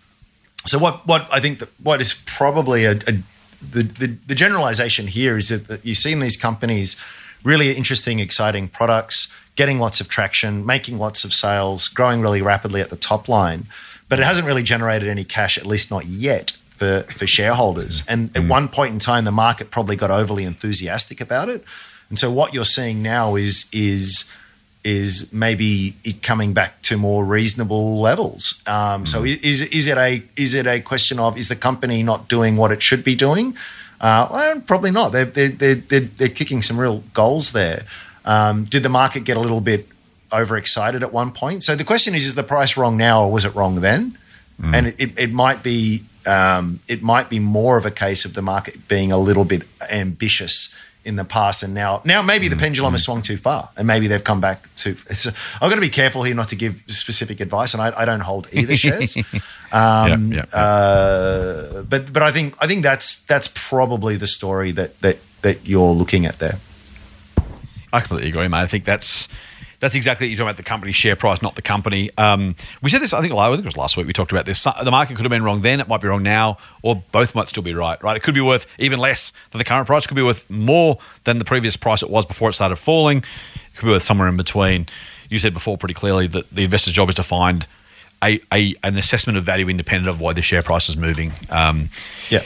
[0.67, 3.13] so what what I think that what is probably a, a
[3.61, 6.97] the, the the generalization here is that, that you see in these companies
[7.43, 12.81] really interesting, exciting products, getting lots of traction, making lots of sales, growing really rapidly
[12.81, 13.67] at the top line,
[14.09, 16.57] but it hasn't really generated any cash, at least not yet.
[16.85, 18.03] For, for shareholders.
[18.07, 21.65] And at one point in time, the market probably got overly enthusiastic about it.
[22.11, 24.31] And so what you're seeing now is is
[24.85, 28.63] is maybe it coming back to more reasonable levels.
[28.67, 32.29] Um, So is is it a is it a question of is the company not
[32.29, 33.57] doing what it should be doing?
[33.99, 35.13] Uh, well, probably not.
[35.13, 37.85] They're they're, they're they're kicking some real goals there.
[38.27, 39.87] Um, did the market get a little bit
[40.31, 41.65] overexcited at one point?
[41.65, 44.19] So the question is: Is the price wrong now, or was it wrong then?
[44.63, 48.35] And it, it, it might be um, it might be more of a case of
[48.35, 52.57] the market being a little bit ambitious in the past, and now now maybe the
[52.57, 54.95] pendulum has swung too far, and maybe they've come back to.
[54.97, 58.05] So I've got to be careful here not to give specific advice, and I, I
[58.05, 59.17] don't hold either shares.
[59.73, 60.59] Um, Yeah, yeah, yeah.
[60.59, 65.67] Uh, but but I think I think that's that's probably the story that that that
[65.67, 66.59] you're looking at there.
[67.93, 68.59] I completely agree, mate.
[68.59, 69.29] I think that's
[69.85, 72.09] that's exactly you're talking about the company share price, not the company.
[72.17, 74.07] Um, we said this, I think, I think it was last week.
[74.07, 74.65] We talked about this.
[74.65, 77.49] The market could have been wrong then; it might be wrong now, or both might
[77.49, 78.03] still be right.
[78.03, 78.17] Right?
[78.17, 80.07] It could be worth even less than the current price.
[80.07, 83.19] It could be worth more than the previous price it was before it started falling.
[83.19, 84.87] It could be worth somewhere in between.
[85.29, 87.67] You said before pretty clearly that the investor's job is to find
[88.23, 91.33] a, a an assessment of value independent of why the share price is moving.
[91.51, 91.91] Um,
[92.31, 92.43] Yeah.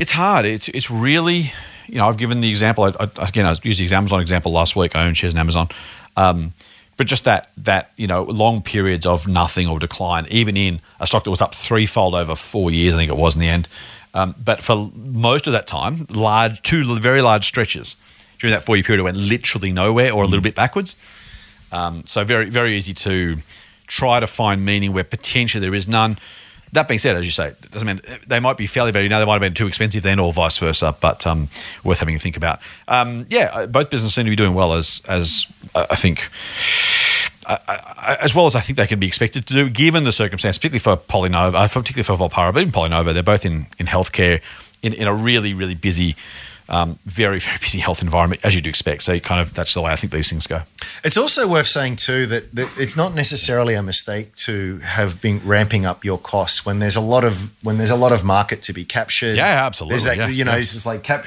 [0.00, 0.44] it's hard.
[0.46, 1.52] It's it's really,
[1.86, 2.84] you know, I've given the example.
[2.84, 4.96] I, I, again, I used the Amazon example last week.
[4.96, 5.68] I own shares in Amazon,
[6.16, 6.52] um,
[6.96, 11.06] but just that that you know long periods of nothing or decline, even in a
[11.06, 13.68] stock that was up threefold over four years, I think it was in the end.
[14.14, 17.96] Um, but for most of that time, large two very large stretches
[18.38, 20.96] during that four year period, it went literally nowhere or a little bit backwards.
[21.70, 23.38] Um, so very very easy to
[23.86, 26.18] try to find meaning where potentially there is none.
[26.76, 29.18] That being said, as you say, it doesn't mean they might be fairly valued now.
[29.18, 30.94] They might have been too expensive then, or vice versa.
[31.00, 31.48] But um,
[31.82, 32.60] worth having a think about.
[32.86, 36.28] Um, yeah, uh, both businesses seem to be doing well, as as uh, I think,
[37.46, 40.58] I, as well as I think they can be expected to do, given the circumstance,
[40.58, 43.14] particularly for PolyNovo, uh, particularly for Volpara, but even PolyNovo.
[43.14, 44.42] They're both in in healthcare,
[44.82, 46.14] in, in a really really busy
[46.68, 49.02] Um, very, very busy health environment, as you'd expect.
[49.04, 50.62] So, you kind of that's the way I think these things go.
[51.04, 55.40] It's also worth saying too that, that it's not necessarily a mistake to have been
[55.44, 58.62] ramping up your costs when there's a lot of when there's a lot of market
[58.64, 59.36] to be captured.
[59.36, 59.92] Yeah, absolutely.
[59.92, 60.58] There's that Yeah, you know yeah.
[60.58, 61.26] it's just like cap,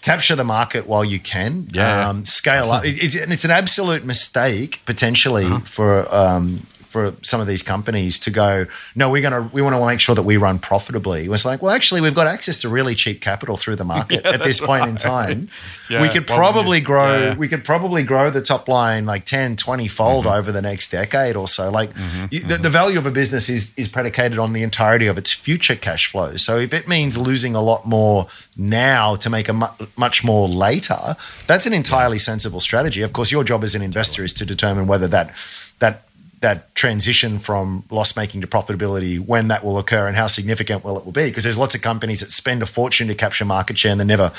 [0.00, 1.68] capture the market while you can.
[1.72, 2.08] Yeah.
[2.08, 2.84] Um, scale up.
[2.84, 5.60] It- it's, and it's an absolute mistake potentially Uh-huh.
[5.60, 6.14] for.
[6.14, 9.98] Um, for some of these companies to go, no, we're gonna we want to make
[10.00, 11.24] sure that we run profitably.
[11.24, 14.24] It was like, well, actually, we've got access to really cheap capital through the market
[14.36, 15.48] at this point in time.
[15.88, 17.36] Yeah, we could probably grow Yeah.
[17.36, 20.38] we could probably grow the top line like 10 20 fold Mm-hmm.
[20.38, 21.90] over the next decade or so like
[22.30, 25.32] you- the, the value of a business is is predicated on the entirety of its
[25.32, 28.26] future cash flow so if it means losing a lot more
[28.56, 33.32] now to make a mu- much more later that's an entirely sensible strategy of course
[33.32, 35.34] your job as an investor is to determine whether that
[35.78, 36.02] that
[36.42, 40.98] that transition from loss making to profitability when that will occur and how significant will
[40.98, 41.26] it will be?
[41.26, 44.04] Because there's lots of companies that spend a fortune to capture market share and they
[44.04, 44.32] never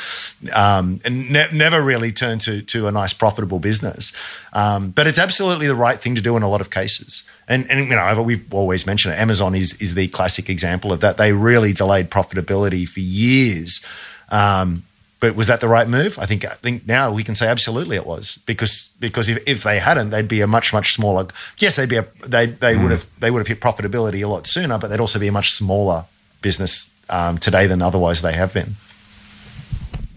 [0.54, 4.14] um, and ne- never really turn to to a nice profitable business.
[4.54, 7.30] Um, but it's absolutely the right thing to do in a lot of cases.
[7.48, 9.18] And and you know we've always mentioned it.
[9.18, 11.18] Amazon is is the classic example of that.
[11.18, 13.86] They really delayed profitability for years
[14.30, 14.84] um,
[15.24, 16.20] but was that the right move?
[16.20, 19.64] I think I think now we can say absolutely it was because because if, if
[19.64, 21.28] they hadn't, they'd be a much much smaller.
[21.60, 24.46] Yes, they'd be a they they would have they would have hit profitability a lot
[24.46, 26.04] sooner, but they'd also be a much smaller
[26.42, 28.76] business um, today than otherwise they have been.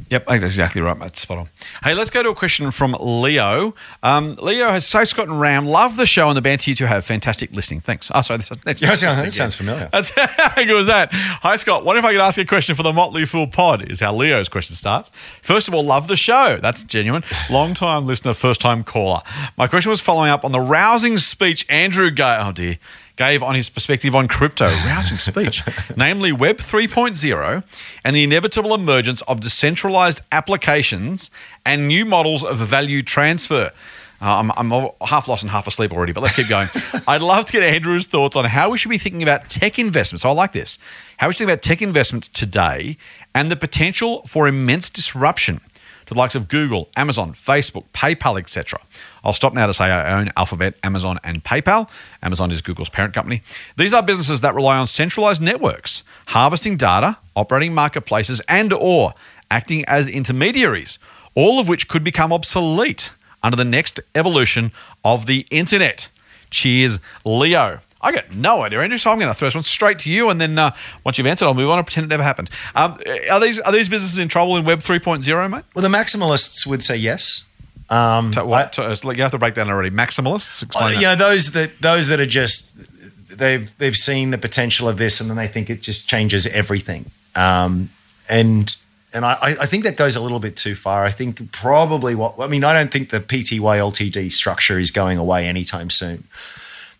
[0.09, 1.17] Yep, I think that's exactly right, mate.
[1.17, 1.49] Spot on.
[1.83, 3.75] Hey, let's go to a question from Leo.
[4.05, 6.87] Um, Leo has so Scott and Ram love the show and the banter you two
[6.87, 7.05] have.
[7.05, 7.81] Fantastic listening.
[7.81, 8.11] Thanks.
[8.15, 8.39] Oh, sorry.
[8.39, 9.89] That's, that's, Yeah, that sounds- that sounds familiar.
[9.91, 11.09] That's how good was that?
[11.13, 11.85] Hi, Scott.
[11.85, 13.91] What if I could ask a question for the Motley Fool pod?
[13.91, 15.11] Is how Leo's question starts.
[15.43, 16.59] First of all, love the show.
[16.63, 17.25] That's genuine.
[17.51, 19.23] Long time listener, first time caller.
[19.57, 22.39] My question was following up on the rousing speech Andrew gave.
[22.47, 22.79] Oh dear.
[23.17, 25.63] Gave on his perspective on crypto, rousing speech,
[25.97, 27.65] namely Web 3.0
[28.05, 31.31] and the inevitable emergence of decentralized applications
[31.65, 33.73] and new models of value transfer.
[34.21, 36.69] Uh, I'm, I'm half lost and half asleep already, but let's keep going.
[37.09, 40.23] I'd love to get Andrew's thoughts on how we should be thinking about tech investments.
[40.23, 40.79] So I like this.
[41.19, 42.97] How we should think about tech investments today
[43.35, 45.61] and the potential for immense disruption
[46.07, 48.81] to the likes of Google, Amazon, Facebook, PayPal, etc.
[49.25, 51.89] I'll stop now to say I own Alphabet, Amazon, and PayPal.
[52.23, 53.43] Amazon is Google's parent company.
[53.77, 59.15] These are businesses that rely on centralized networks, harvesting data, operating marketplaces, and or
[59.51, 60.99] acting as intermediaries,
[61.35, 63.11] all of which could become obsolete
[63.43, 64.73] under the next evolution
[65.05, 66.09] of the internet.
[66.51, 67.81] Cheers, Leo.
[68.07, 68.99] I got no idea, Andrew.
[68.99, 71.27] So I'm going to throw this one straight to you, and then uh, once you've
[71.27, 72.51] answered, I'll move on and pretend it never happened.
[72.75, 72.99] Um,
[73.31, 75.65] are these are these businesses in trouble in Web 3.0, mate?
[75.75, 77.47] Well, the maximalists would say yes.
[77.91, 78.79] Um, So what?
[78.79, 79.91] It's like you have to break down already.
[79.91, 80.63] Maximalists.
[80.63, 81.01] Uh, Explain that.
[81.01, 85.21] you know those that those that are just they've they've seen the potential of this
[85.21, 87.91] and then they think it just changes everything um,
[88.31, 88.75] and
[89.15, 91.05] and I, I think that goes a little bit too far.
[91.05, 95.17] I think probably what I mean I don't think the PTY LTD structure is going
[95.19, 96.25] away anytime soon.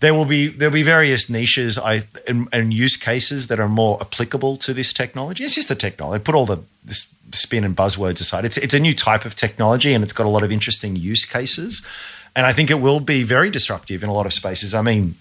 [0.07, 3.99] There will be there'll be various niches I and, and use cases that are more
[4.01, 5.43] applicable to this technology.
[5.43, 6.23] It's just a technology.
[6.23, 6.61] Put all the
[7.33, 8.45] spin and buzzwords aside.
[8.45, 11.25] It's it's a new type of technology and it's got a lot of interesting use
[11.25, 11.85] cases.
[12.37, 14.75] And I think it will be very disruptive in a lot of spaces.
[14.75, 15.17] I mean,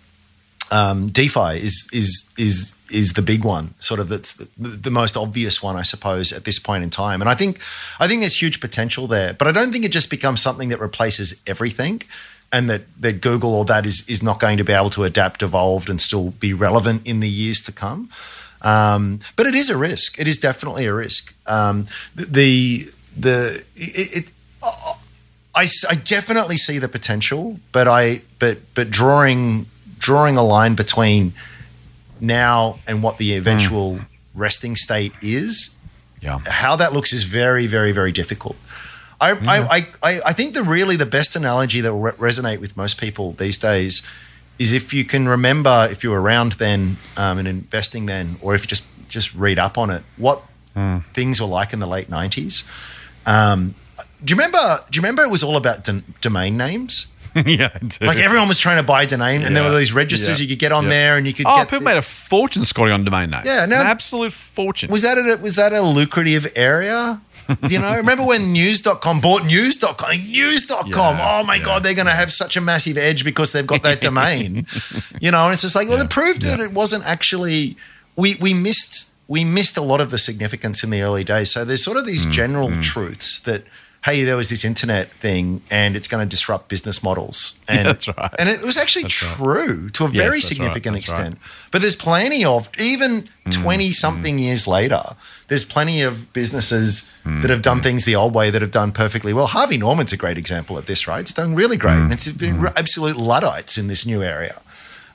[0.70, 5.18] um, DeFi is is is is the big one, sort of that's the, the most
[5.18, 7.22] obvious one, I suppose, at this point in time.
[7.22, 7.60] And I think
[8.00, 10.80] I think there's huge potential there, but I don't think it just becomes something that
[10.80, 12.04] replaces everything,
[12.52, 15.42] and that that Google or that is is not going to be able to adapt,
[15.44, 18.10] evolve, and still be relevant in the years to come.
[18.62, 20.20] Um, but it is a risk.
[20.20, 21.36] It is definitely a risk.
[21.48, 24.32] Um, the the it, it
[25.56, 29.68] I, I definitely see the potential, but I but but drawing
[30.00, 31.34] drawing a line between
[32.20, 34.00] now and what the eventual
[34.34, 35.78] resting state is,
[36.22, 36.40] Yeah.
[36.48, 38.56] how that looks is very very very difficult.
[39.22, 42.76] I I, I, I think the really the best analogy that will re- resonate with
[42.78, 44.02] most people these days
[44.60, 48.56] is if you can remember if you were around then um, and investing then, or
[48.56, 50.42] if you just just read up on it, what
[51.14, 52.64] things were like in the late nineties.
[53.26, 53.76] Um,
[54.24, 54.80] do you remember?
[54.90, 57.08] Do you remember it was all about dom- domain names?
[57.46, 57.70] yeah.
[57.74, 58.06] I do.
[58.06, 60.44] Like everyone was trying to buy a domain, and there were these registers Yeah.
[60.44, 60.90] you could get on Yeah.
[60.90, 63.46] there, and you could Oh, people made a fortune scoring on domain names.
[63.46, 64.90] Yeah, no- An absolute fortune.
[64.90, 67.20] was that a, was that a lucrative area?
[67.70, 70.18] You know, remember when news.com bought news.com?
[70.30, 70.90] News.com.
[71.18, 73.68] Yeah, oh my yeah, God, they're going to have such a massive edge because they've
[73.68, 74.66] got that domain.
[75.22, 77.78] You know, and it's just like, well, it proved that it wasn't actually,
[78.16, 81.52] we, we missed, we missed a lot of the significance in the early days.
[81.52, 83.64] So there's sort of Mm, these general truths that
[84.04, 87.58] hey, there was this internet thing and it's going to disrupt business models.
[87.68, 88.32] And, that's right.
[88.38, 89.36] And it was actually That's right.
[89.38, 90.44] true to a very right.
[90.44, 91.02] significant right.
[91.02, 91.38] extent.
[91.72, 95.02] But there's plenty of, even Mm, 20 something years later,
[95.48, 98.92] there's plenty of businesses Mm, that have done things the old way that have done
[98.92, 99.48] perfectly well.
[99.48, 101.22] Harvey Norman's a great example of this, right?
[101.22, 101.96] It's done really great.
[101.98, 104.62] Mm, And it's been absolute Luddites in this new area.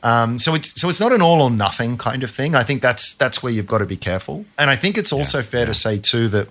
[0.02, 2.56] Um, so it's so it's not an all or nothing kind of thing.
[2.56, 4.44] I think that's that's where you've got to be careful.
[4.58, 6.48] And I think it's also fair to say too that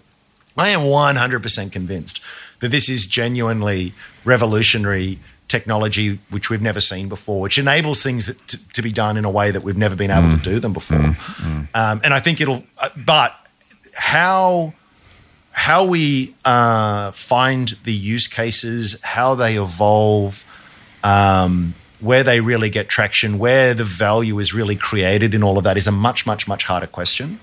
[0.57, 2.21] I am 100% convinced
[2.61, 8.47] that this is genuinely revolutionary technology which we've never seen before, which enables things that,
[8.47, 10.71] to, to be done in a way that we've never been able to do them
[10.73, 11.15] before.
[11.73, 13.35] Um, and I think it'll, uh, but
[13.99, 14.73] how
[15.51, 20.45] how we uh, find the use cases, how they evolve,
[21.03, 25.65] um, where they really get traction, where the value is really created in all of
[25.65, 27.39] that is a much, much, much harder question.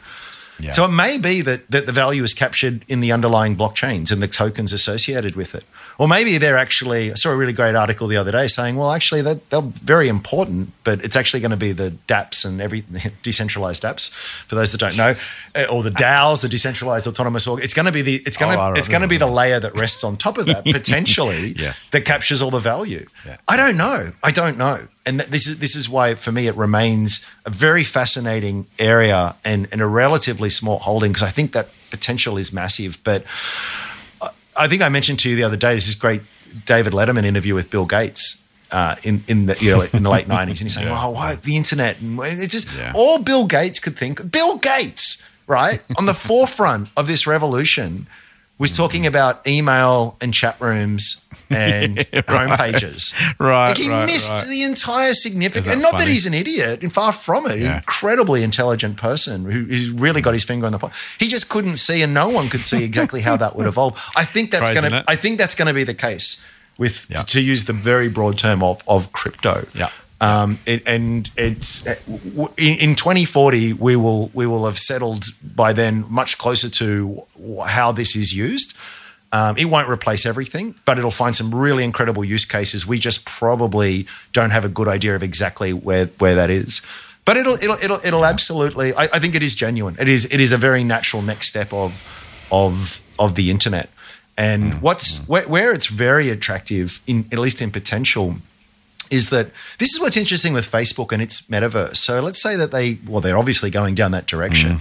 [0.59, 0.71] Yeah.
[0.71, 4.23] So it may be that, that the value is captured in the underlying blockchains and
[4.23, 5.64] the tokens associated with it.
[5.99, 8.93] Or maybe they're actually, I saw a really great article the other day saying, well,
[8.93, 12.85] actually, they're, they're very important, but it's actually going to be the dApps and every
[13.23, 14.11] decentralized apps,
[14.47, 15.15] for those that don't know,
[15.55, 17.63] eh, or the DAOs, the decentralized autonomous org.
[17.65, 19.27] It's going to be the, it's going to, Oh, right, it's going to be the
[19.27, 21.89] layer that rests on top of that potentially Yes.
[21.91, 23.07] that captures all the value.
[23.25, 23.39] Yeah.
[23.49, 24.13] I don't know.
[24.23, 24.89] I don't know.
[25.07, 29.69] And this is this is why for me it remains a very fascinating area and,
[29.71, 32.99] and a relatively small holding because I think that potential is massive.
[33.05, 33.23] But
[34.59, 36.23] I- think I mentioned to you the other day this is great
[36.64, 38.42] David Letterman interview with Bill Gates.
[38.73, 40.99] Uh, in in the early, in the late nineties, and he's saying, Yeah.
[41.01, 42.90] "Oh, why the internet?" And it's just Yeah.
[42.97, 44.29] all Bill Gates could think.
[44.33, 48.09] Bill Gates, right, on the forefront of this revolution,
[48.59, 53.15] was talking about email and chat rooms and home pages.
[53.39, 54.47] Right, Like he right, missed right.
[54.49, 55.13] the entire
[55.55, 57.61] that And not that he's an idiot, and far from it.
[57.61, 57.77] Yeah.
[57.79, 60.95] Incredibly intelligent person who, who's really got his finger on the pulse.
[61.19, 64.03] He just couldn't see, and no one could see exactly how that would evolve.
[64.17, 65.05] I think that's Crazy, gonna?
[65.07, 66.45] I think that's going to be the case
[66.79, 67.23] with, Yeah.
[67.23, 69.67] to use the very broad term of of crypto.
[69.75, 69.91] Yeah.
[70.19, 71.95] Um, it, and it's uh,
[72.57, 77.19] in, in 2040 we will we will have settled by then much closer to
[77.67, 78.75] how this is used.
[79.33, 82.87] Um, it won't replace everything, but it'll find some really incredible use cases.
[82.87, 86.83] We just probably don't have a good idea of exactly where where that is.
[87.25, 88.95] But it'll it'll it'll, it'll absolutely.
[88.95, 89.97] I, I think it is genuine.
[89.99, 92.05] It is it is a very natural next step of
[92.51, 93.91] of of the internet.
[94.39, 98.37] And what's where, where it's very attractive, in at least in potential,
[99.11, 101.97] is that this is what's interesting with Facebook and its metaverse.
[101.97, 104.81] So let's say that they, well, they're obviously going down that direction.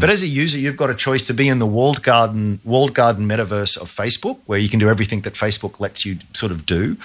[0.00, 2.94] But as a user, you've got a choice to be in the walled garden, walled
[2.94, 6.64] garden metaverse of Facebook, where you can do everything that Facebook lets you sort of
[6.66, 6.96] do.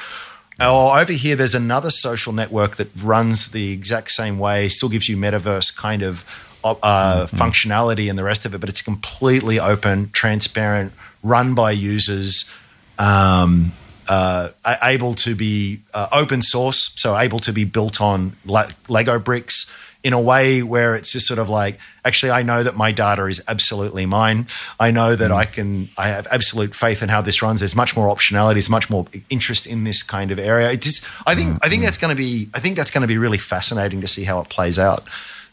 [0.61, 5.07] Or over here, there's another social network that runs the exact same way, still gives
[5.07, 6.25] you metaverse kind of
[6.63, 12.51] uh, functionality and the rest of it, but it's completely open, transparent, run by users.
[12.97, 13.71] Um,
[14.09, 14.49] uh,
[14.83, 19.71] able to be uh, open source, so able to be built on le- Lego bricks
[20.03, 23.25] in a way where it's just sort of like, actually, I know that my data
[23.25, 24.47] is absolutely mine.
[24.79, 27.59] I know that I can, I have absolute faith in how this runs.
[27.59, 28.53] There's much more optionality.
[28.53, 30.71] There's much more interest in this kind of area.
[30.71, 33.07] It just, I think, I think that's going to be, I think that's going to
[33.07, 35.01] be really fascinating to see how it plays out.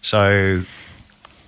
[0.01, 0.63] So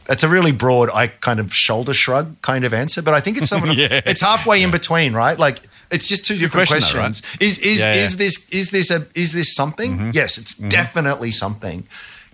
[0.09, 3.37] it's a really broad, I kind of shoulder shrug kind of answer, but I think
[3.39, 3.71] it's something.
[3.79, 4.01] Yeah.
[4.07, 5.39] It's halfway in between, right?
[5.39, 7.37] Like it's just two different question though, questions.
[7.41, 8.03] Is is Yeah, yeah.
[8.03, 9.93] is this is this a is this something?
[9.93, 10.11] Mm-hmm.
[10.13, 10.69] Yes, it's mm-hmm.
[10.69, 11.87] definitely something.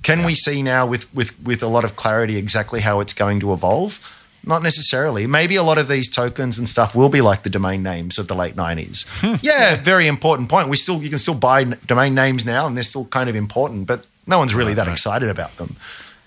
[0.02, 3.40] Can we see now with with with a lot of clarity exactly how it's going
[3.40, 4.00] to evolve?
[4.46, 5.26] Not necessarily.
[5.26, 8.28] Maybe a lot of these tokens and stuff will be like the domain names of
[8.28, 9.06] the late nineties.
[9.20, 9.36] Hmm.
[9.40, 10.68] yeah, very important point.
[10.68, 13.86] We still you can still buy domain names now, and they're still kind of important,
[13.86, 14.92] but no one's really that right.
[14.92, 15.76] excited about them.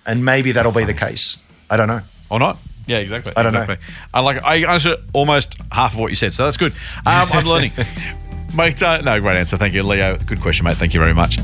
[0.05, 1.37] And maybe that'll be the case.
[1.69, 2.01] I don't know.
[2.29, 2.57] or not.
[2.87, 3.33] Yeah, exactly.
[3.35, 3.61] I don't know.
[3.61, 3.85] exactly.
[4.13, 4.43] I like.
[4.43, 6.71] I answered almost half of what you said, so that's good.
[7.05, 7.71] Um, I'm learning,
[8.55, 8.81] mate.
[8.81, 9.57] Uh, no, great answer.
[9.57, 10.17] Thank you, Leo.
[10.17, 10.77] Good question, mate.
[10.77, 11.37] Thank you very much.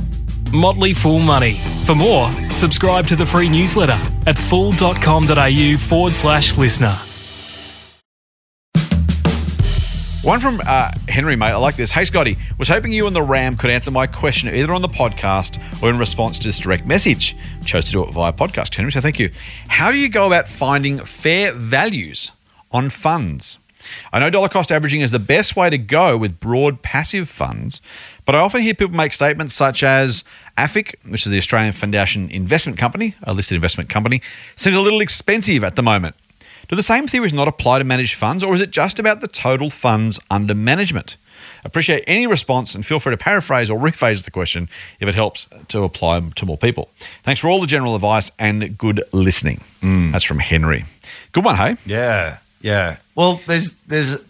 [0.52, 1.60] Motley Fool Money.
[1.86, 6.98] For more, subscribe to the free newsletter at fool.com.au forward slash listener.
[10.24, 11.48] One from uh, Henry, mate.
[11.48, 11.92] I like this.
[11.92, 12.38] Hey, Scotty.
[12.58, 15.90] Was hoping you and the Ram could answer my question either on the podcast or
[15.90, 17.36] in response to this direct message.
[17.66, 19.32] Chose to do it via podcast, Henry, so thank you.
[19.68, 22.32] How do you go about finding fair values
[22.72, 23.58] on funds?
[24.14, 27.82] I know dollar cost averaging is the best way to go with broad passive funds,
[28.26, 30.24] but I often hear people make statements such as
[30.58, 34.22] AFIC, which is the Australian Foundation Investment Company, a listed investment company,
[34.56, 36.16] seems a little expensive at the moment.
[36.74, 39.28] Do the same theories not apply to managed funds, or is it just about the
[39.28, 41.18] total funds under management?
[41.64, 44.68] Appreciate any response and feel free to paraphrase or rephrase the question
[45.00, 46.90] if it helps to apply to more people.
[47.22, 49.62] Thanks for all the general advice and good listening.
[49.84, 50.14] Mm.
[50.14, 50.86] That's from Henry.
[51.32, 51.78] Good one, hey?
[51.86, 52.98] Yeah, yeah.
[53.14, 54.28] Well, there's there's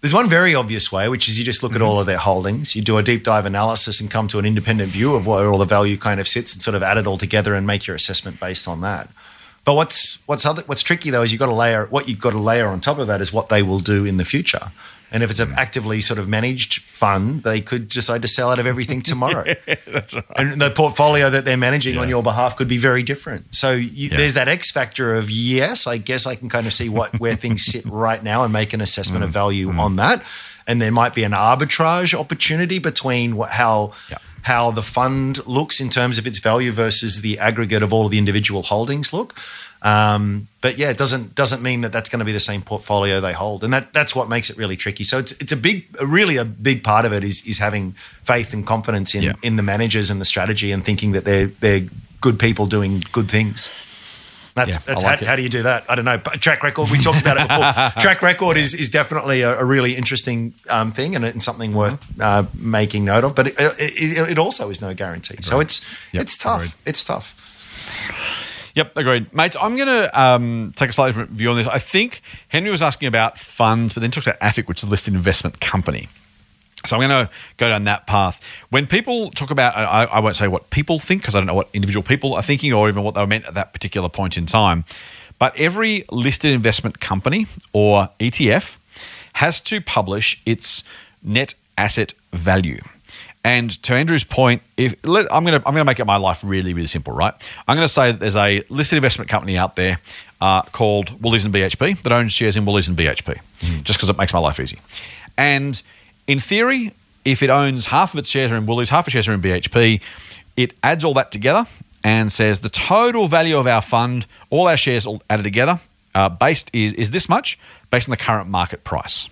[0.00, 2.74] There's one very obvious way, which is you just look at all of their holdings,
[2.74, 5.58] you do a deep dive analysis and come to an independent view of where all
[5.58, 7.96] the value kind of sits and sort of add it all together and make your
[7.96, 9.10] assessment based on that.
[9.70, 12.32] But what's what's other, what's tricky though is you've got to layer what you've got
[12.32, 14.72] to layer on top of that is what they will do in the future.
[15.12, 18.58] And if it's an actively sort of managed fund, they could decide to sell out
[18.58, 19.44] of everything tomorrow.
[19.86, 20.24] That's right.
[20.34, 23.54] and the portfolio that they're managing on your behalf could be very different.
[23.54, 24.16] So you, Yeah.
[24.16, 27.36] there's that X factor of yes, I guess I can kind of see what where
[27.36, 29.26] things sit right now and make an assessment Mm.
[29.28, 30.20] of value on that.
[30.66, 34.18] And there might be an arbitrage opportunity between what, how Yeah.
[34.42, 38.10] How the fund looks in terms of its value versus the aggregate of all of
[38.10, 39.34] the individual holdings look.
[39.82, 43.20] Um, but yeah, it doesn't doesn't mean that that's going to be the same portfolio
[43.20, 45.04] they hold, and that that's what makes it really tricky.
[45.04, 48.52] So it's it's a big, really a big part of it is is having faith
[48.52, 49.32] and confidence in Yeah.
[49.42, 51.86] in the managers and the strategy, and thinking that they're they're
[52.20, 53.70] good people doing good things.
[54.66, 55.84] That's, Yeah, that's like how, how do you do that?
[55.88, 56.18] I don't know.
[56.18, 56.90] But track record.
[56.90, 58.00] We talked about it before.
[58.02, 62.00] track record is is definitely a, a really interesting um, thing and, and something worth
[62.00, 62.20] Mm-hmm.
[62.22, 63.34] uh, making note of.
[63.34, 65.36] But it, it, it also is no guarantee.
[65.42, 65.80] So it's
[66.12, 66.56] Yep, it's tough.
[66.60, 66.72] agreed.
[66.86, 67.34] It's tough.
[68.76, 69.34] Yep, agreed.
[69.34, 71.66] Mates, I'm going to um, take a slightly different view on this.
[71.66, 74.90] I think Henry was asking about funds, but then talked about AFIC, which is a
[74.90, 76.08] listed investment company.
[76.86, 78.42] So I'm going to go down that path.
[78.70, 81.54] When people talk about, I, I won't say what people think because I don't know
[81.54, 84.38] what individual people are thinking or even what they were meant at that particular point
[84.38, 84.84] in time.
[85.38, 88.78] But every listed investment company or ETF
[89.34, 90.82] has to publish its
[91.22, 92.80] net asset value.
[93.42, 96.18] And to Andrew's point, if let, I'm going to I'm going to make it my
[96.18, 97.32] life really really simple, right?
[97.66, 99.98] I'm going to say that there's a listed investment company out there
[100.42, 103.38] uh, called Woolies and BHP that owns shares in Woolies and BHP,
[103.82, 104.78] just because it makes my life easy.
[105.38, 105.82] And
[106.30, 106.92] in theory,
[107.24, 109.32] if it owns half of its shares are in Woolies, half of its shares are
[109.32, 110.00] in BHP,
[110.56, 111.66] it adds all that together
[112.04, 115.80] and says the total value of our fund, all our shares all added together,
[116.14, 117.58] uh, based is, is this much
[117.90, 119.28] based on the current market price.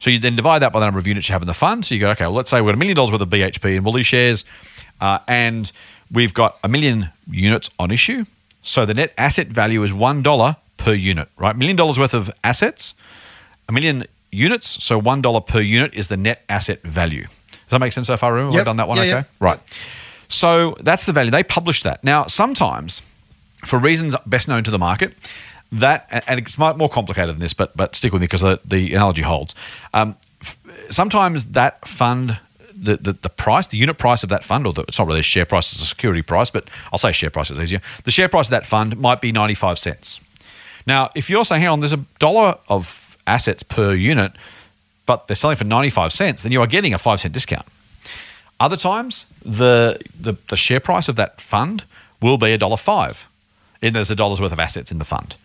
[0.00, 1.86] So you then divide that by the number of units you have in the fund.
[1.86, 3.76] So you go, okay, well, let's say we've got a million dollars worth of BHP
[3.76, 4.44] and Woolies shares,
[5.00, 5.70] uh, and
[6.10, 8.24] we've got a million units on issue.
[8.62, 11.56] So the net asset value is one dollar per unit, right?
[11.56, 12.94] Million dollars worth of assets,
[13.68, 14.82] a million units.
[14.84, 17.24] So one dollar per unit is the net asset value.
[17.24, 18.32] Does that make sense so far?
[18.32, 18.60] Remember, Yep.
[18.60, 18.96] I've done that one.
[18.98, 19.60] Yeah, okay, right.
[20.28, 21.30] So that's the value.
[21.30, 22.26] They publish that now.
[22.26, 23.02] Sometimes
[23.64, 25.14] for reasons best known to the market.
[25.72, 28.92] That and it's more complicated than this, but but stick with me because the, the
[28.92, 29.54] analogy holds.
[29.94, 30.58] Um, f-
[30.90, 32.40] sometimes that fund,
[32.74, 35.20] the, the the price, the unit price of that fund, or the, it's not really
[35.20, 37.80] a share price, it's a security price, but I'll say share price is easier.
[38.02, 40.18] The share price of that fund might be ninety five cents.
[40.86, 44.32] Now, if you're saying, hang on, there's a dollar of assets per unit,
[45.06, 47.66] but they're selling for ninety five cents, then you are getting a five cent discount.
[48.58, 51.84] Other times, the, the the share price of that fund
[52.20, 53.26] will be a dollar five,
[53.82, 55.36] and there's a dollar's worth of assets in the fund.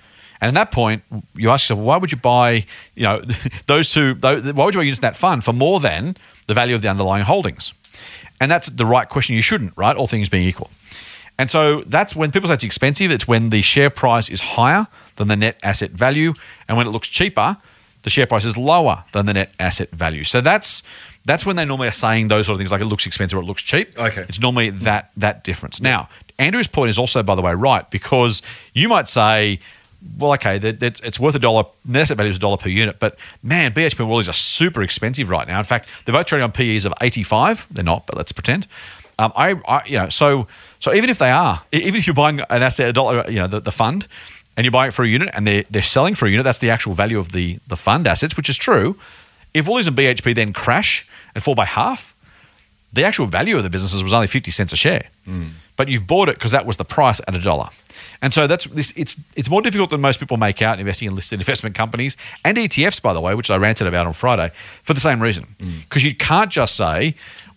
[0.41, 1.01] And at that point,
[1.33, 2.65] you ask yourself, why would you buy,
[2.95, 3.21] you know,
[3.67, 4.15] those two?
[4.15, 6.17] Why would you in that fund for more than
[6.47, 7.73] the value of the underlying holdings?
[8.41, 9.35] And that's the right question.
[9.35, 9.95] You shouldn't, right?
[9.95, 10.69] All things being equal.
[11.37, 13.11] And so that's when people say it's expensive.
[13.11, 16.33] It's when the share price is higher than the net asset value,
[16.67, 17.57] and when it looks cheaper,
[18.05, 20.23] the share price is lower than the net asset value.
[20.23, 20.83] So that's
[21.25, 23.41] that's when they normally are saying those sort of things like it looks expensive or
[23.41, 23.97] it looks cheap.
[23.99, 24.23] Okay.
[24.29, 25.81] It's normally that that difference.
[25.81, 28.43] Now, Andrew's point is also, by the way, right because
[28.75, 29.59] you might say,
[30.19, 31.63] well, okay, it's worth a dollar.
[31.83, 34.83] Net asset value is a dollar per unit, but man, BHP and Woolies are super
[34.83, 35.57] expensive right now.
[35.57, 37.65] In fact, they're both trading on PEs of eighty-five.
[37.71, 38.67] They're not, but let's pretend.
[39.17, 40.47] Um, I, I, you know, so
[40.79, 43.47] so even if they are, even if you're buying an asset a dollar, you know,
[43.47, 44.07] the, the fund,
[44.57, 46.59] and you buy it for a unit, and they're they're selling for a unit, that's
[46.59, 48.97] the actual value of the the fund assets, which is true.
[49.53, 52.13] If Woolies and BHP then crash and fall by half,
[52.91, 55.09] the actual value of the businesses was only 50 cents a share.
[55.25, 55.49] Hmm.
[55.75, 57.69] But you've bought it because that was the price at a dollar.
[58.21, 61.15] And so that's this it's it's more difficult than most people make out investing in
[61.15, 64.51] listed investment companies and ETFs, by the way, which I ranted about on Friday,
[64.83, 65.55] for the same reason.
[65.59, 65.79] Hmm.
[65.81, 67.15] Because you can't just say,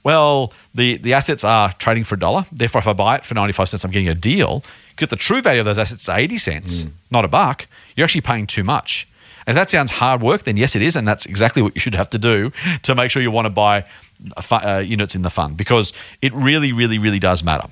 [0.09, 2.47] well, the, the assets are trading for a dollar.
[2.51, 4.65] Therefore, if I buy it for 95 cents, I'm getting a deal.
[4.93, 8.23] Because the true value of those assets is 80 cents, not a buck, you're actually
[8.23, 9.07] paying too much.
[9.47, 10.97] And if that sounds hard work, then yes, it is.
[10.97, 12.53] And that's exactly what you should have to do
[12.85, 13.85] to make sure you want to buy
[14.51, 15.93] uh, units in the fund because
[16.23, 17.69] it really, really, really does matter.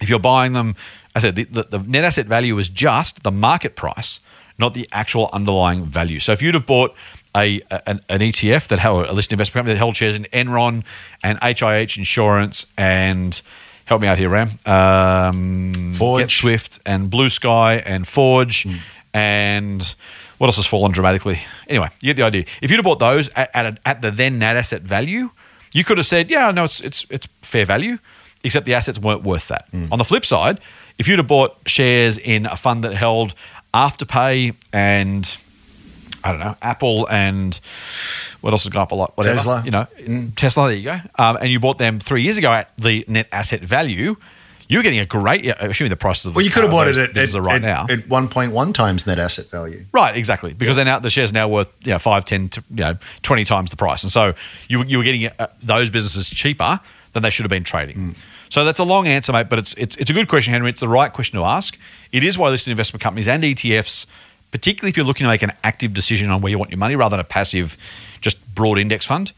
[0.00, 0.76] If you're buying them,
[1.16, 4.20] I said the, the, the net asset value is just the market price,
[4.56, 6.20] not the actual underlying value.
[6.20, 6.94] So if you'd have bought
[7.36, 10.84] a, an, an ETF that held a listed investment company that held shares in Enron
[11.22, 13.40] and HIH Insurance and
[13.86, 16.22] help me out here, Ram, um, Forge.
[16.24, 18.66] GetSwift and Blue Sky and Forge
[19.14, 19.94] and
[20.38, 21.40] what else has fallen dramatically?
[21.68, 22.44] Anyway, you get the idea.
[22.60, 25.30] If you'd have bought those at, at, a, at the then net asset value,
[25.72, 27.98] you could have said, yeah, no, it's, it's, it's fair value,
[28.42, 29.68] except the assets weren't worth that.
[29.92, 30.58] On the flip side,
[30.98, 33.34] if you'd have bought shares in a fund that held
[33.72, 35.36] Afterpay and
[36.24, 37.58] I don't know, Apple and
[38.40, 39.16] what else has gone up a lot?
[39.16, 39.62] Whatever, Tesla.
[39.64, 39.86] You know,
[40.36, 40.98] Tesla, there you go.
[41.18, 44.16] Um, and you bought them three years ago at the net asset value.
[44.68, 46.96] You're getting a great, yeah, assuming the prices of Well, you could have bought it
[46.96, 47.82] at, at, right at, now.
[47.90, 49.84] at 1.1 times net asset value.
[49.92, 50.54] Right, exactly.
[50.54, 53.44] Because they're now the shares now worth you know, 5, 10, to, you know, 20
[53.44, 54.02] times the price.
[54.02, 54.34] And so
[54.68, 56.80] you, you were getting uh, those businesses cheaper
[57.12, 58.14] than they should have been trading.
[58.48, 60.70] So that's a long answer, mate, but it's, it's, it's a good question, Henry.
[60.70, 61.78] It's the right question to ask.
[62.10, 64.06] It is why listed investment companies and ETFs,
[64.52, 66.94] particularly if you're looking to make an active decision on where you want your money
[66.94, 67.76] rather than a passive,
[68.20, 69.32] just broad index fund,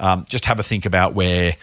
[0.00, 1.56] um, just have a think about where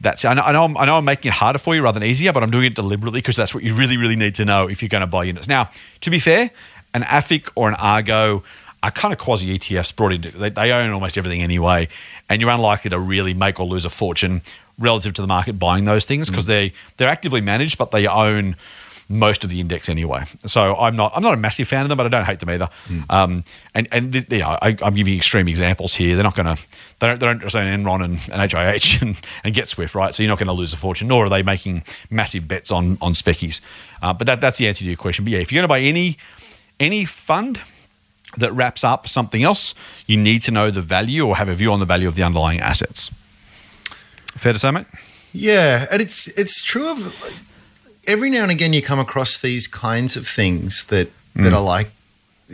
[0.00, 0.24] that's.
[0.24, 2.08] I know, I know, I'm, I know I'm making it harder for you rather than
[2.08, 4.68] easier, but I'm doing it deliberately because that's what you really, really need to know
[4.68, 5.46] if you're going to buy units.
[5.46, 5.70] Now,
[6.00, 6.50] to be fair,
[6.94, 8.42] an AFIC or an Argo
[8.82, 10.30] are kind of quasi ETFs brought into.
[10.30, 11.88] They, they own almost everything anyway,
[12.28, 14.42] and you're unlikely to really make or lose a fortune
[14.78, 18.56] relative to the market buying those things because they they're actively managed, but they own
[19.10, 20.24] most of the index anyway.
[20.46, 22.48] So I'm not I'm not a massive fan of them, but I don't hate them
[22.48, 22.70] either.
[23.10, 23.44] Um,
[23.74, 26.14] and and th- you know, I, I'm giving extreme examples here.
[26.14, 26.62] They're not going to
[27.00, 30.14] they don't, they don't just own Enron and, and HIH and, and GetSwift right.
[30.14, 32.96] So you're not going to lose a fortune, nor are they making massive bets on
[33.02, 33.60] on speckies.
[34.00, 35.24] Uh, but that that's the answer to your question.
[35.24, 36.16] But yeah, if you're going to buy any
[36.78, 37.60] any fund
[38.36, 39.74] that wraps up something else,
[40.06, 42.22] you need to know the value or have a view on the value of the
[42.22, 43.10] underlying assets.
[44.36, 44.86] Fair to say, mate?
[45.32, 47.49] Yeah, and it's it's true of
[48.10, 51.56] every now and again you come across these kinds of things that that mm.
[51.56, 51.90] are like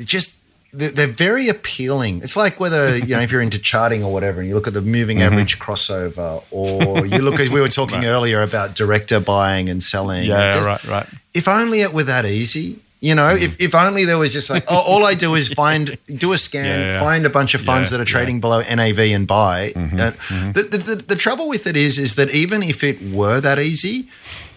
[0.05, 0.37] just
[0.73, 2.19] they're very appealing.
[2.19, 4.75] It's like whether you know if you're into charting or whatever, and you look at
[4.75, 5.33] the moving mm-hmm.
[5.33, 10.29] average crossover, or you look as we were talking earlier about director buying and selling.
[10.31, 11.07] and just- right, right.
[11.33, 12.81] If only it were that easy.
[12.99, 13.65] You know, if, mm.
[13.67, 16.65] if only there was just like, oh, all I do is find, do a scan,
[16.65, 17.01] Yeah, yeah.
[17.01, 19.69] find a bunch of funds Yeah, that are trading below NAV and buy.
[19.77, 23.03] Mm-hmm, And The, the, the, the trouble with it is, is that even if it
[23.15, 24.09] were that easy,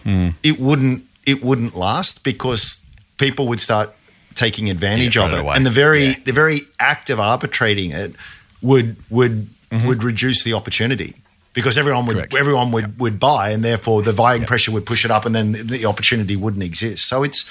[0.04, 0.34] Mm.
[0.42, 2.80] it wouldn't, it wouldn't last because
[3.18, 3.94] people would start
[4.34, 6.14] taking advantage Yeah, of it, and the very, Yeah.
[6.24, 8.14] the very act of arbitrating it
[8.62, 9.86] would would Mm-hmm.
[9.86, 11.14] would reduce the opportunity.
[11.52, 12.34] Because everyone would Correct.
[12.34, 15.52] everyone would, would buy, and therefore the buying pressure would push it up, and then
[15.52, 17.06] the, the opportunity wouldn't exist.
[17.06, 17.48] So it's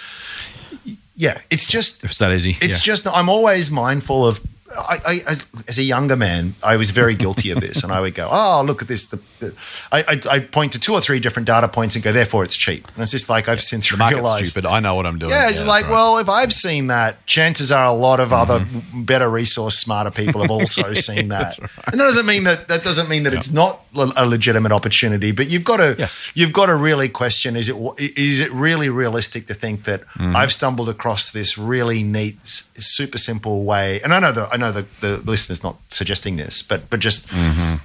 [1.16, 2.58] yeah, it's just it's that easy.
[2.62, 2.92] it's yeah.
[2.92, 4.42] just I'm always mindful of.
[4.78, 8.02] I, I, as, as a younger man, I was very guilty of this, and I
[8.02, 9.54] would go, "Oh, look at this!" The, the,
[9.92, 12.56] I, I, I point to two or three different data points and go, "Therefore, it's
[12.56, 14.52] cheap." And it's just like I've since realized.
[14.52, 14.68] stupid.
[14.68, 15.32] I know what I'm doing.
[15.32, 15.92] Yeah, it's that's like, right.
[15.92, 19.04] well, if I've seen that, chances are a lot of other Mm-hmm.
[19.04, 21.58] better resource, smarter people have also seen that.
[21.58, 25.32] And that doesn't mean that that doesn't mean that it's not a legitimate opportunity.
[25.32, 26.32] But you've got to Yes.
[26.36, 30.36] you've got to really question: is it is it really realistic to think that Mm-hmm.
[30.36, 34.02] I've stumbled across this really neat, super simple way?
[34.02, 37.28] And I know the I know the, the listener's not suggesting this, but but just.
[37.28, 37.76] Mm-hmm.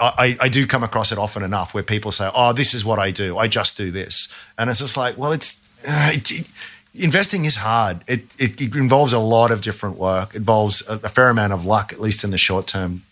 [0.00, 2.98] I, I do come across it often enough where people say, "Oh, this is what
[2.98, 3.36] I do.
[3.36, 6.48] I just do this," and it's just like, well, it's uh, it,
[6.94, 8.00] investing is hard.
[8.06, 10.30] It, it it involves a lot of different work.
[10.30, 13.02] It involves a, a fair amount of luck, at least in the short term.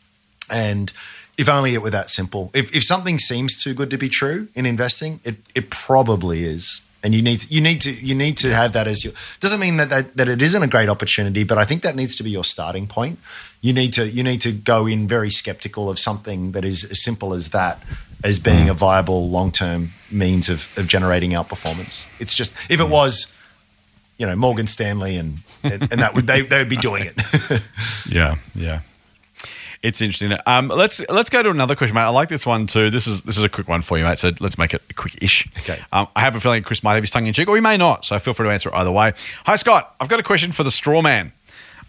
[0.50, 0.90] And
[1.36, 2.50] if only it were that simple.
[2.54, 6.86] If if something seems too good to be true in investing, it it probably is.
[7.04, 9.60] And you need to, you need to you need to have that as your doesn't
[9.60, 12.22] mean that, that that it isn't a great opportunity, but I think that needs to
[12.22, 13.18] be your starting point.
[13.60, 17.04] You need to you need to go in very skeptical of something that is as
[17.04, 17.78] simple as that
[18.24, 22.08] as being a viable long term means of, of generating outperformance.
[22.18, 23.36] It's just if it was,
[24.16, 27.62] you know, Morgan Stanley and and, and that would they they would be doing it.
[28.08, 28.80] Yeah, yeah.
[29.84, 30.32] It's interesting.
[30.46, 32.00] Um, let's let's go to another question, mate.
[32.04, 32.88] I like this one too.
[32.88, 34.18] This is this is a quick one for you, mate.
[34.18, 35.46] So let's make it quick-ish.
[35.58, 35.78] Okay.
[35.92, 37.76] Um, I have a feeling Chris might have his tongue in cheek, or he may
[37.76, 38.06] not.
[38.06, 39.12] So feel free to answer it either way.
[39.44, 39.94] Hi, Scott.
[40.00, 41.32] I've got a question for the straw man.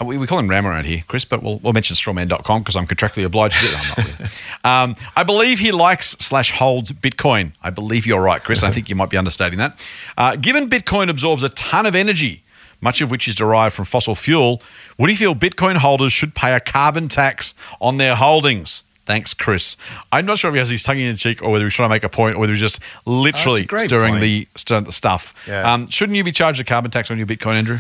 [0.02, 2.76] Uh, We, we call him Ram around here, Chris, but we'll, we'll mention strawman.com because
[2.76, 3.94] I'm contractually obliged to do that.
[3.98, 4.32] I'm not really.
[5.00, 7.54] um, I believe he likes slash holds Bitcoin.
[7.64, 8.62] I believe you're right, Chris.
[8.62, 9.82] I think you might be understating that.
[10.18, 12.44] Uh, given Bitcoin absorbs a ton of energy,
[12.86, 14.62] much of which is derived from fossil fuel,
[14.98, 18.84] would he feel Bitcoin holders should pay a carbon tax on their holdings?
[19.08, 19.76] Thanks, Chris.
[20.12, 21.90] I'm not sure if he has his tongue in his cheek or whether he's trying
[21.90, 25.34] to make a point or whether he's just literally great stirring the stirring the stuff.
[25.48, 25.74] Yeah.
[25.74, 27.80] Um, shouldn't you be charged a carbon tax on your Bitcoin, Andrew?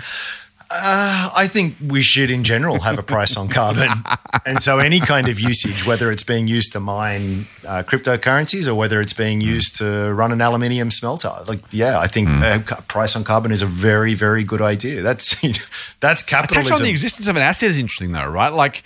[0.71, 3.89] Uh, I think we should, in general, have a price on carbon.
[4.45, 8.73] and so, any kind of usage, whether it's being used to mine uh, cryptocurrencies or
[8.73, 9.43] whether it's being mm.
[9.43, 12.71] used to run an aluminium smelter, like, yeah, I think mm.
[12.71, 15.01] a price on carbon is a very, very good idea.
[15.01, 15.39] That's
[15.99, 18.51] that's A tax on the existence of an asset is interesting, though, right?
[18.51, 18.83] Like,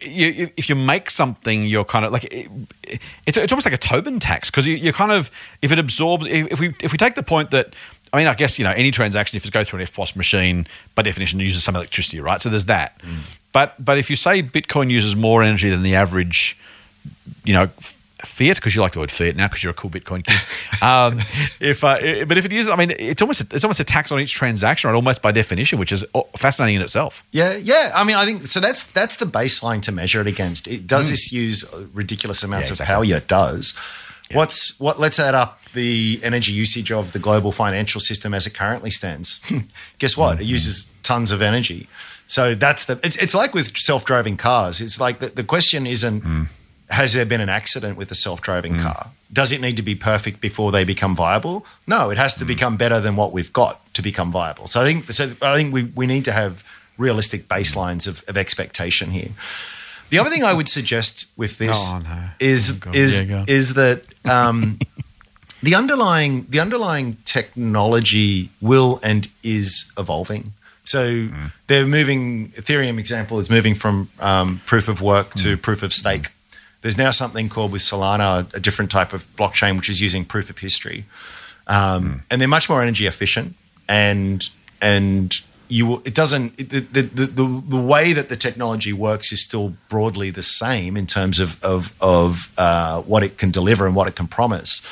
[0.00, 2.48] you, if you make something, you're kind of like it,
[3.26, 5.30] it's it's almost like a Tobin tax because you, you're kind of
[5.62, 7.74] if it absorbs if we if we take the point that
[8.12, 10.66] I mean I guess you know any transaction if it goes through an EFTPOS machine
[10.94, 12.40] by definition uses some electricity, right?
[12.40, 13.00] So there's that.
[13.52, 16.58] But but if you say Bitcoin uses more energy than the average,
[17.44, 17.68] you know,
[18.24, 20.40] fiat because you like the word fiat now because you're a cool Bitcoin kid.
[20.80, 21.18] Um,
[21.58, 24.20] if uh, but if it is, I mean, it's almost it's almost a tax on
[24.20, 24.94] each transaction, right?
[24.94, 27.24] Almost by definition, which is uh, fascinating in itself.
[27.32, 27.90] Yeah, yeah.
[27.96, 28.60] I mean, I think so.
[28.60, 30.68] That's that's the baseline to measure it against.
[30.68, 32.68] It, does this use ridiculous amounts.
[32.68, 32.94] Yeah, of exactly.
[32.94, 33.04] power?
[33.04, 33.76] Yeah, it does.
[34.32, 34.98] What's what?
[35.00, 39.40] Let's add up the energy usage of the global financial system as it currently stands.
[39.98, 40.36] Guess what?
[40.36, 40.42] Hmm.
[40.42, 41.88] It uses tons of energy.
[42.26, 43.00] So that's the.
[43.02, 44.80] It's, it's like with self-driving cars.
[44.80, 46.42] It's like the, the question isn't Hmm.
[46.90, 49.10] has there been an accident with a self-driving car?
[49.32, 51.66] Does it need to be perfect before they become viable?
[51.86, 54.66] No, it has to become better than what we've got to become viable.
[54.66, 56.64] So I think so I think we, we need to have
[56.98, 59.28] realistic baselines of, of expectation here.
[60.10, 62.30] The other thing I would suggest with this Oh, no.
[62.40, 64.78] is Oh, is Yeah, is that um,
[65.62, 70.52] the underlying the underlying technology will and is evolving.
[70.84, 71.28] So
[71.66, 72.48] they're moving.
[72.52, 76.28] Ethereum example is moving from um, proof of work to proof of stake.
[76.80, 80.48] There's now something called with Solana a different type of blockchain which is using proof
[80.48, 81.04] of history,
[81.66, 83.54] um, and they're much more energy efficient
[83.86, 84.48] and
[84.80, 88.92] and you will, it doesn't it, the, the, the, the, the way that the technology
[88.92, 93.50] works is still broadly the same in terms of of, of uh, what it can
[93.50, 94.86] deliver and what it can promise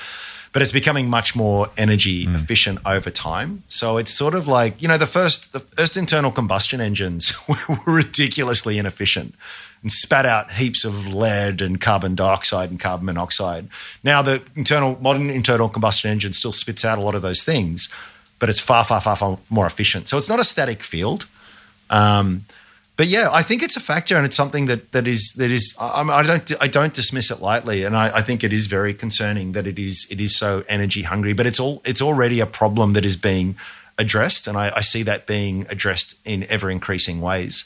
[0.57, 3.63] but it's becoming much more energy efficient over time.
[3.69, 7.77] So it's sort of like you know the first the first internal combustion engines were
[7.87, 9.35] ridiculously inefficient
[9.83, 13.69] and spat out heaps of lead and carbon dioxide and carbon monoxide.
[14.03, 17.93] Now the internal modern internal combustion engine still spits out a lot of those things,
[18.39, 20.09] but it's far far far far more efficient.
[20.09, 21.27] So it's not a static field.
[21.91, 22.45] Um,
[22.97, 25.77] but yeah, I think it's a factor, and it's something that that is that is.
[25.79, 28.95] I, I don't I don't dismiss it lightly, and I, I think it is very
[28.95, 31.35] concerning that it is it is so energy hungry.
[31.35, 33.57] But it's all it's already a problem that is being
[33.99, 37.65] addressed, and I, I see that being addressed in ever increasing ways.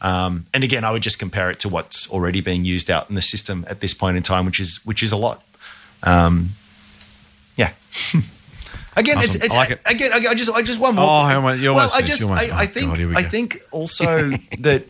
[0.00, 3.16] Um, and again, I would just compare it to what's already being used out in
[3.16, 5.42] the system at this point in time, which is which is a lot.
[6.04, 6.50] Um,
[7.56, 7.72] yeah.
[8.98, 9.42] Again, it's, Awesome.
[9.42, 9.80] it's I like it.
[9.86, 10.10] again.
[10.12, 11.04] I just, I just one more.
[11.04, 14.84] Oh, on, you're well, I just, I, I think, God, I think also that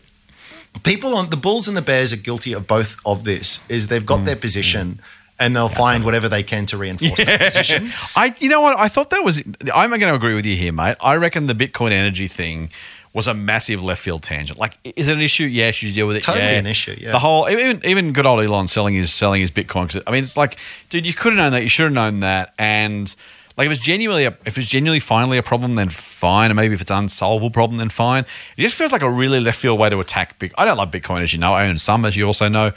[0.83, 3.63] people on the Bulls and the Bears are guilty of both of this.
[3.69, 4.99] Is they've Mm, got their position
[5.39, 7.91] and they'll find whatever they can to reinforce that position.
[8.15, 8.77] I, you know what?
[8.79, 9.41] I thought that was.
[9.73, 10.97] I'm going to agree with you here, mate.
[11.01, 12.71] I reckon the Bitcoin energy thing
[13.13, 14.59] was a massive left field tangent.
[14.59, 15.45] Like, is it an issue?
[15.45, 16.23] Yeah, should you deal with it?
[16.23, 16.59] Totally yeah.
[16.59, 17.11] an issue, yeah.
[17.11, 20.01] The whole even even good old Elon selling his selling his Bitcoin.
[20.05, 20.57] I mean, it's like,
[20.89, 21.63] dude, you could have known that.
[21.63, 22.53] You should have known that.
[22.59, 23.13] And
[23.59, 26.49] like, if it's genuinely a, if it's genuinely finally a problem, then fine.
[26.49, 28.25] And maybe if it's an unsolvable problem, then fine.
[28.55, 30.39] It just feels like a really left field way to attack.
[30.39, 30.53] Big.
[30.57, 31.53] I don't love Bitcoin, as you know.
[31.53, 32.67] I own some, as you also know.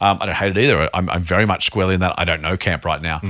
[0.00, 0.88] Um, I don't hate it either.
[0.94, 3.20] I'm, I'm very much squarely in that I don't know camp right now.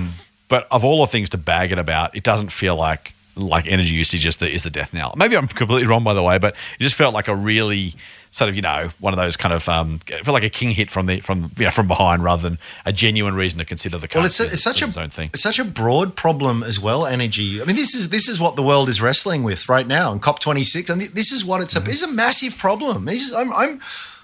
[0.48, 3.94] But of all the things to bag it about, it doesn't feel like like energy
[3.94, 5.14] usage is the is the death knell.
[5.16, 7.94] Maybe I'm completely wrong, by the way, but it just felt like a really
[8.38, 10.90] sort of you know one of those kind of um, felt like a king hit
[10.90, 14.08] from the from you know from behind rather than a genuine reason to consider the.
[14.14, 15.30] Well, it's, currency it's such a thing.
[15.34, 17.04] it's such a broad problem as well.
[17.04, 17.60] Energy.
[17.60, 20.20] I mean, this is this is what the world is wrestling with right now in
[20.20, 21.88] COP twenty six, and this is what it's Mm-hmm.
[21.88, 21.90] a.
[21.90, 23.08] It's a massive problem.
[23.08, 23.80] Is, I'm, I'm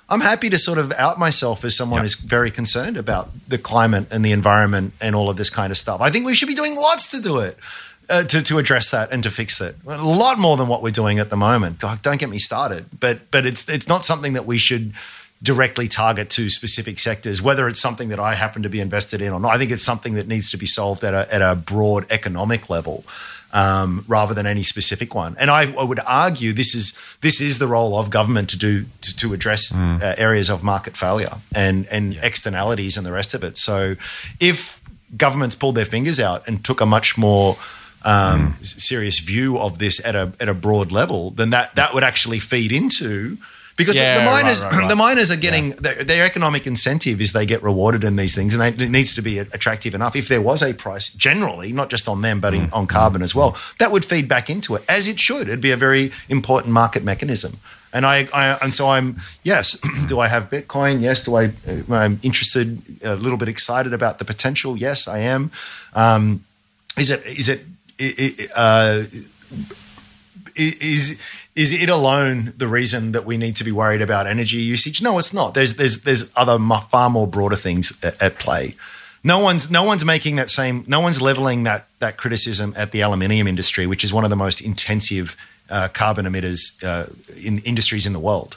[0.09, 2.03] I'm happy to sort of out myself as someone Yep.
[2.05, 5.77] who's very concerned about the climate and the environment and all of this kind of
[5.77, 6.01] stuff.
[6.01, 7.57] I think we should be doing lots to do it.
[8.09, 10.91] Uh, to, to address that and to fix it, a lot more than what we're
[10.91, 11.79] doing at the moment.
[11.79, 12.85] God, don't get me started.
[13.01, 14.93] But but it's it's not something that we should
[15.43, 19.33] directly target to specific sectors, whether it's something that I happen to be invested in
[19.33, 19.55] or not.
[19.55, 22.69] I think it's something that needs to be solved at a, at a broad economic
[22.71, 23.05] level.
[23.53, 27.61] Um, rather than any specific one, and I, I would argue this is this is
[27.61, 31.87] the role of government to do to, to address uh, areas of market failure and
[31.87, 33.57] and externalities and the rest of it.
[33.57, 33.95] So,
[34.41, 34.83] if
[35.17, 37.57] governments pulled their fingers out and took a much more
[38.05, 41.95] um, s- serious view of this at a at a broad level, then that that
[41.95, 43.39] would actually feed into
[43.77, 44.89] because the- Yeah, the, right, miners right, right.
[44.89, 48.55] the miners are getting their, their economic incentive is they get rewarded in these things,
[48.55, 50.15] and they, it needs to be attractive enough.
[50.15, 52.73] If there was a price, generally, not just on them, but in, Mm.
[52.73, 55.49] on carbon as well, that would feed back into it as it should.
[55.49, 57.59] It'd be a very important market mechanism.
[57.93, 59.79] And I, I and so I'm yes.
[60.09, 61.01] do I have Bitcoin?
[61.01, 61.25] Yes.
[61.25, 61.45] Do I?
[61.47, 64.77] uh, I'm interested, a little bit excited about the potential.
[64.77, 65.51] Yes, I am.
[65.95, 66.45] Um,
[66.99, 67.25] is it?
[67.27, 67.65] Is it?
[68.57, 69.05] Uh,
[70.57, 71.21] is
[71.57, 75.01] is it alone the reason that we need to be worried about energy usage?
[75.01, 75.55] No, it's not.
[75.55, 76.59] There's there's there's other
[76.91, 78.75] far more broader things at, at play.
[79.23, 80.85] No one's no one's making that same.
[80.87, 84.37] No one's leveling that that criticism at the aluminium industry, which is one of the
[84.37, 85.37] most intensive
[85.71, 87.07] uh, carbon emitters uh,
[87.43, 88.57] in industries in the world.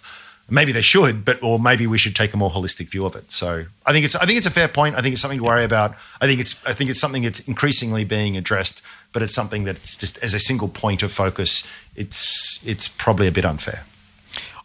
[0.50, 3.32] Maybe they should, but or maybe we should take a more holistic view of it.
[3.32, 4.96] So I think it's I think it's a fair point.
[4.96, 5.96] I think it's something to worry about.
[6.20, 8.82] I think it's I think it's something that's increasingly being addressed,
[9.18, 11.68] but it's something that's just as a single point of focus.
[11.96, 13.84] It's it's probably a bit unfair.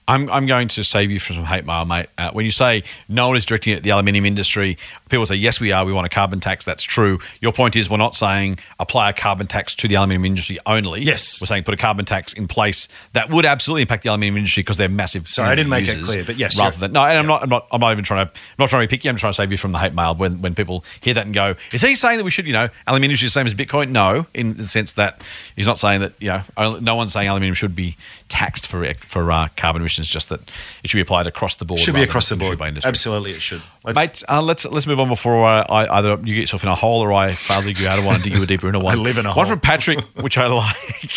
[0.06, 2.08] I'm, I'm going to save you from some hate mail, mate.
[2.18, 4.76] Uh, when you say no one is directing at the aluminium industry,
[5.12, 5.84] people say, yes, we are.
[5.84, 6.64] We want a carbon tax.
[6.64, 7.20] That's true.
[7.40, 11.02] Your point is, we're not saying apply a carbon tax to the aluminium industry only.
[11.02, 11.40] Yes.
[11.40, 14.64] We're saying put a carbon tax in place that would absolutely impact the aluminium industry
[14.64, 15.28] because they're massive.
[15.28, 17.48] Sorry, I didn't make it clear, but yes, Rather than, no, and I'm, not, I'm,
[17.48, 19.08] not, I'm not even trying to, I'm not trying to be picky.
[19.08, 21.34] I'm trying to save you from the hate mail when, when people hear that and
[21.34, 23.54] go, is he saying that we should, you know, aluminium industry is the same as
[23.54, 23.90] Bitcoin?
[23.90, 25.20] No, in the sense that
[25.54, 27.96] he's not saying that, you know, only- no one's saying aluminium should be
[28.28, 30.40] taxed for for uh, carbon emissions, just that
[30.82, 31.80] it should be applied across the board.
[31.80, 32.56] Should be across the board.
[32.58, 32.88] by industry.
[32.88, 33.60] Absolutely, it should.
[33.84, 36.68] Let's- Mate, uh, let's let's move on before uh, I either you get yourself in
[36.68, 38.46] a hole or I fail to dig you out of one and dig you a
[38.46, 38.92] deeper into one.
[38.98, 39.44] I live in a one hole.
[39.46, 40.74] from Patrick, which I like.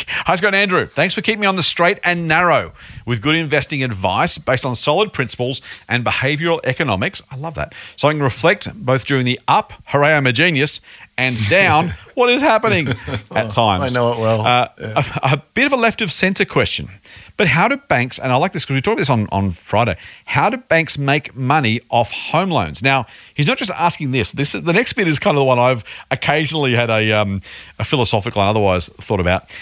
[0.07, 0.85] Hi, Scott and Andrew.
[0.85, 2.73] Thanks for keeping me on the straight and narrow
[3.05, 7.21] with good investing advice based on solid principles and behavioural economics.
[7.31, 7.73] I love that.
[7.95, 10.81] So I can reflect both during the up, hooray, I'm a genius,
[11.17, 12.87] and down, what is happening
[13.31, 13.83] at times.
[13.83, 14.41] I know it well.
[14.45, 16.89] Uh, a, a bit of a left of centre question.
[17.37, 19.51] But how do banks, and I like this because we talked about this on, on
[19.51, 22.81] Friday, how do banks make money off home loans?
[22.81, 24.31] Now, he's not just asking this.
[24.31, 27.41] This The next bit is kind of the one I've occasionally had a, um,
[27.77, 29.53] a philosophical and otherwise thought about.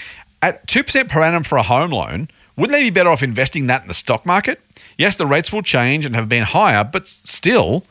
[0.42, 3.82] At 2% per annum for a home loan, wouldn't they be better off investing that
[3.82, 4.62] in the stock market?
[4.98, 7.86] Yes, the rates will change and have been higher, but still,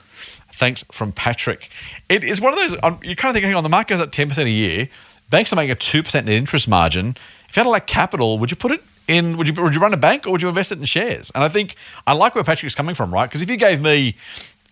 [0.52, 1.68] thanks from Patrick.
[2.08, 4.00] It is one of those, um, you kind of think, hang on, the market goes
[4.00, 4.88] up 10% a year.
[5.30, 7.16] Banks are making a 2% net interest margin.
[7.48, 9.80] If you had a like capital, would you put it in, would you, would you
[9.80, 11.30] run a bank or would you invest it in shares?
[11.34, 11.76] And I think
[12.06, 13.26] I like where Patrick's coming from, right?
[13.26, 14.16] Because if you gave me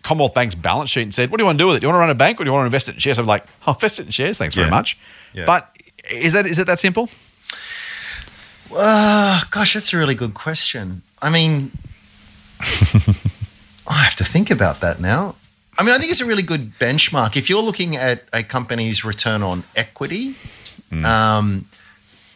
[0.03, 1.79] Commonwealth Bank's balance sheet and said, what do you want to do with it?
[1.81, 2.99] Do you want to run a bank or do you want to invest it in
[2.99, 3.19] shares?
[3.19, 4.37] I'd be like, I'll invest it in shares.
[4.37, 4.97] Thanks very much.
[5.33, 5.45] Yeah.
[5.45, 5.75] But
[6.09, 7.09] is that is it that simple?
[8.73, 11.01] Uh, gosh, that's a really good question.
[11.21, 11.71] I mean,
[12.59, 15.35] I have to think about that now.
[15.77, 17.35] I mean, I think it's a really good benchmark.
[17.35, 20.35] If you're looking at a company's return on equity,
[21.03, 21.65] um,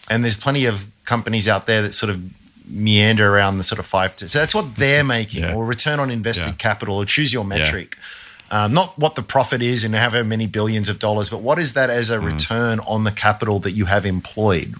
[0.10, 2.22] and there's plenty of companies out there that sort of
[2.68, 5.53] meander around the sort of five to so that's what they're making, Yeah.
[5.53, 6.51] or return on invested Yeah.
[6.53, 7.97] capital, or choose your metric.
[8.51, 11.74] Um, not what the profit is and however many billions of dollars, but what is
[11.74, 14.76] that as a return on the capital that you have employed?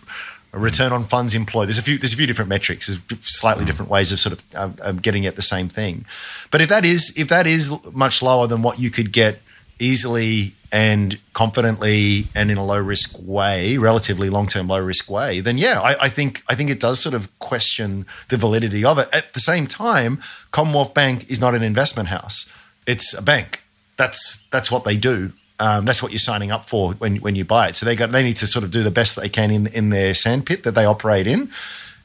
[0.54, 1.68] A return on funds employed.
[1.68, 1.98] There's a few.
[1.98, 2.88] There's a few different metrics.
[2.88, 6.06] There's slightly different ways of sort of uh, of getting at the same thing.
[6.50, 9.42] But if that is if that is much lower than what you could get
[9.80, 15.40] easily and confidently and in a low risk way, relatively long term low risk way,
[15.40, 19.00] then yeah, I, I think I think it does sort of question the validity of
[19.00, 19.08] it.
[19.14, 20.22] At the same time,
[20.52, 22.52] Commonwealth Bank is not an investment house;
[22.86, 23.64] it's a bank.
[23.96, 25.32] That's that's what they do.
[25.62, 27.78] Um, that's what you're signing up for when when you buy it.
[27.78, 29.92] So they got they need to sort of do the best they can in in
[29.92, 31.52] their sandpit that they operate in.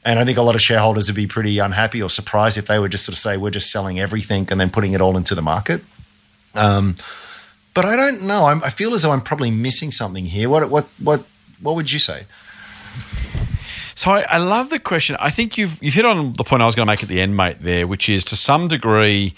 [0.05, 2.79] And I think a lot of shareholders would be pretty unhappy or surprised if they
[2.79, 5.35] would just sort of say we're just selling everything and then putting it all into
[5.35, 5.83] the market.
[6.55, 6.95] Um,
[7.73, 8.45] but I don't know.
[8.45, 10.49] I'm, I feel as though I'm probably missing something here.
[10.49, 11.25] What what what
[11.61, 12.25] what would you say?
[13.95, 15.15] So I, I love the question.
[15.19, 17.21] I think you've you've hit on the point I was going to make at the
[17.21, 17.57] end, mate.
[17.59, 19.35] There, which is to some degree,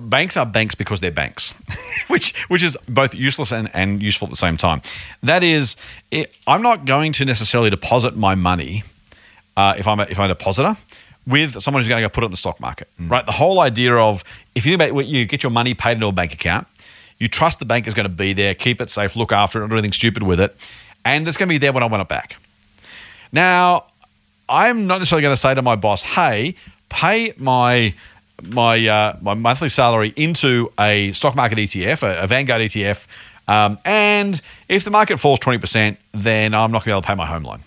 [0.00, 1.54] banks are banks because they're banks,
[2.08, 4.82] which which is both useless and, and useful at the same time.
[5.22, 5.76] That is,
[6.10, 8.82] it, I'm not going to necessarily deposit my money
[9.56, 10.76] uh, if I'm a, if I'm a depositor
[11.26, 13.24] with someone who's going to go put it in the stock market, right?
[13.24, 16.66] The whole idea of if you you get your money paid into a bank account,
[17.22, 19.62] you trust the bank is going to be there, keep it safe, look after it,
[19.62, 20.56] not do anything stupid with it,
[21.04, 22.34] and it's going to be there when I want it back.
[23.30, 23.84] Now,
[24.48, 26.56] I'm not necessarily going to say to my boss, "Hey,
[26.88, 27.94] pay my
[28.42, 33.06] my uh, my monthly salary into a stock market ETF, a, a Vanguard ETF,
[33.46, 37.02] um, and if the market falls twenty percent, then I'm not going to be able
[37.02, 37.60] to pay my home loan."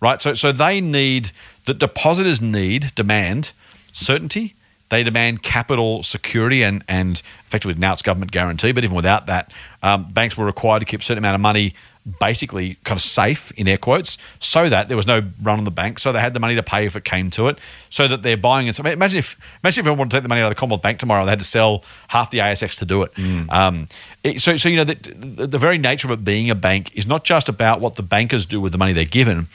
[0.00, 0.22] Right.
[0.22, 1.32] So so they need
[1.66, 3.50] the depositors need demand
[3.92, 4.54] certainty.
[4.90, 8.72] They demand capital security and and effectively now it's government guarantee.
[8.72, 11.74] But even without that, um, banks were required to keep a certain amount of money
[12.20, 15.70] basically kind of safe in air quotes so that there was no run on the
[15.70, 17.58] bank so they had the money to pay if it came to it
[17.90, 18.74] so that they're buying it.
[18.74, 20.80] So imagine if imagine if everyone wanted to take the money out of the Commonwealth
[20.80, 23.12] Bank tomorrow they had to sell half the ASX to do it.
[23.50, 23.88] Um,
[24.24, 26.92] it- so, so you know the, the, the very nature of it being a bank
[26.94, 29.48] is not just about what the bankers do with the money they're given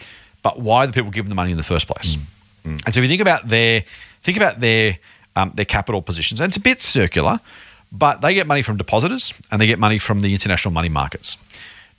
[0.44, 2.18] but why the people give them the money in the first place.
[2.66, 3.84] And so if you think about their
[4.22, 5.00] think about their
[5.36, 7.40] um, their capital positions, and it's a bit circular,
[7.92, 11.38] but they get money from depositors and they get money from the international money markets.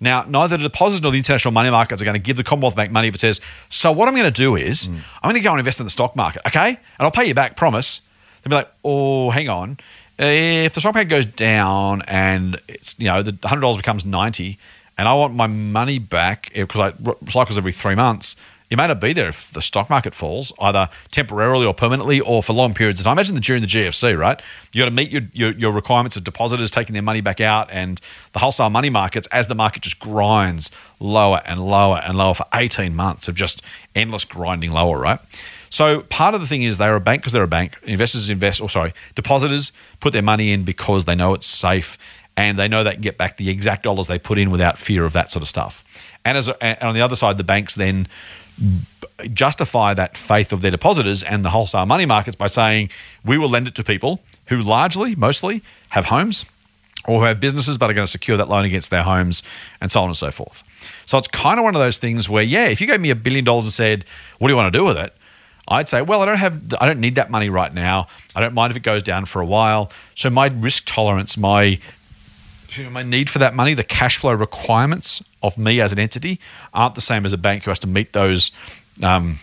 [0.00, 2.74] Now, neither the depositors nor the international money markets are going to give the Commonwealth
[2.76, 5.40] Bank money if it says, "So what I'm going to do is I'm going to
[5.40, 8.00] go and invest in the stock market, okay, and I'll pay you back, promise."
[8.42, 9.78] They'll be like, "Oh, hang on."
[10.18, 14.58] If the stock market goes down and it's you know the hundred dollars becomes ninety,
[14.98, 18.36] and I want my money back because I cycles every three months,
[18.70, 22.42] you may not be there if the stock market falls, either temporarily or permanently or
[22.42, 23.12] for long periods of time.
[23.12, 24.40] Imagine that during the GFC, right?
[24.72, 27.70] You got to meet your, your, your requirements of depositors taking their money back out
[27.70, 28.00] and
[28.32, 32.46] the wholesale money markets as the market just grinds lower and lower and lower for
[32.54, 33.62] 18 months of just
[33.94, 35.20] endless grinding lower, right?
[35.68, 37.76] So part of the thing is they're a bank because they're a bank.
[37.82, 41.98] Investors invest, or sorry, depositors put their money in because they know it's safe
[42.36, 45.04] and they know they can get back the exact dollars they put in without fear
[45.04, 45.84] of that sort of stuff.
[46.24, 48.08] And as and on the other side, the banks then
[49.32, 52.88] justify that faith of their depositors and the wholesale money markets by saying
[53.24, 56.44] we will lend it to people who largely, mostly, have homes
[57.06, 59.42] or who have businesses but are going to secure that loan against their homes
[59.80, 60.62] and so on and so forth.
[61.06, 63.16] So it's kind of one of those things where, yeah, if you gave me a
[63.16, 64.04] billion dollars and said,
[64.38, 65.14] "What do you want to do with it?"
[65.66, 68.08] I'd say, well, I don't have, I don't need that money right now.
[68.36, 69.90] I don't mind if it goes down for a while.
[70.14, 71.78] So my risk tolerance, my
[72.90, 76.40] my need for that money, the cash flow requirements of me as an entity
[76.72, 78.50] aren't the same as a bank who has to meet those.
[79.02, 79.40] Um,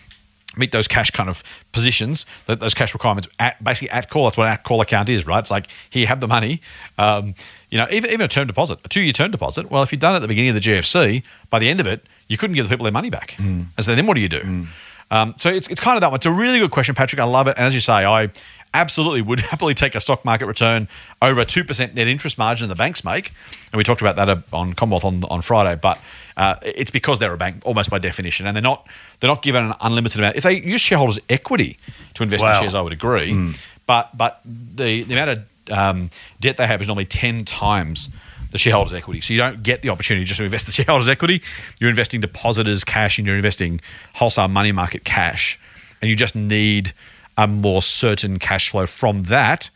[0.54, 4.24] meet those cash kind of positions, that those cash requirements at basically at call.
[4.24, 5.38] That's what an at call account is, right?
[5.38, 6.60] It's like here you have the money.
[6.98, 7.34] Um,
[7.70, 9.70] you know, even, even a term deposit, a two year term deposit.
[9.70, 11.86] Well, if you'd done it at the beginning of the GFC, by the end of
[11.86, 13.34] it, you couldn't give the people their money back.
[13.38, 14.66] And so then what do you do?
[15.10, 16.16] Um, so it's, it's kind of that one.
[16.16, 17.20] It's a really good question, Patrick.
[17.20, 17.56] I love it.
[17.56, 18.30] And as you say, I
[18.74, 20.88] absolutely would happily take a stock market return
[21.20, 23.32] over a 2% net interest margin that the banks make.
[23.72, 25.78] And we talked about that uh, on Commonwealth on, on Friday.
[25.80, 26.00] But
[26.36, 28.46] uh, it's because they're a bank almost by definition.
[28.46, 28.86] And they're not,
[29.20, 30.36] they're not given an unlimited amount.
[30.36, 31.78] If they use shareholders' equity
[32.14, 32.56] to invest Wow.
[32.56, 33.54] in shares, I would agree.
[33.86, 36.10] But, but the, the amount of um,
[36.40, 38.08] debt they have is normally 10 times
[38.50, 39.20] the shareholders' equity.
[39.20, 41.42] So you don't get the opportunity just to invest the shareholders' equity.
[41.80, 43.80] You're investing depositors' cash and you're investing
[44.14, 45.58] wholesale money market cash.
[46.00, 46.92] And you just need
[47.36, 49.70] a more certain cash flow from that.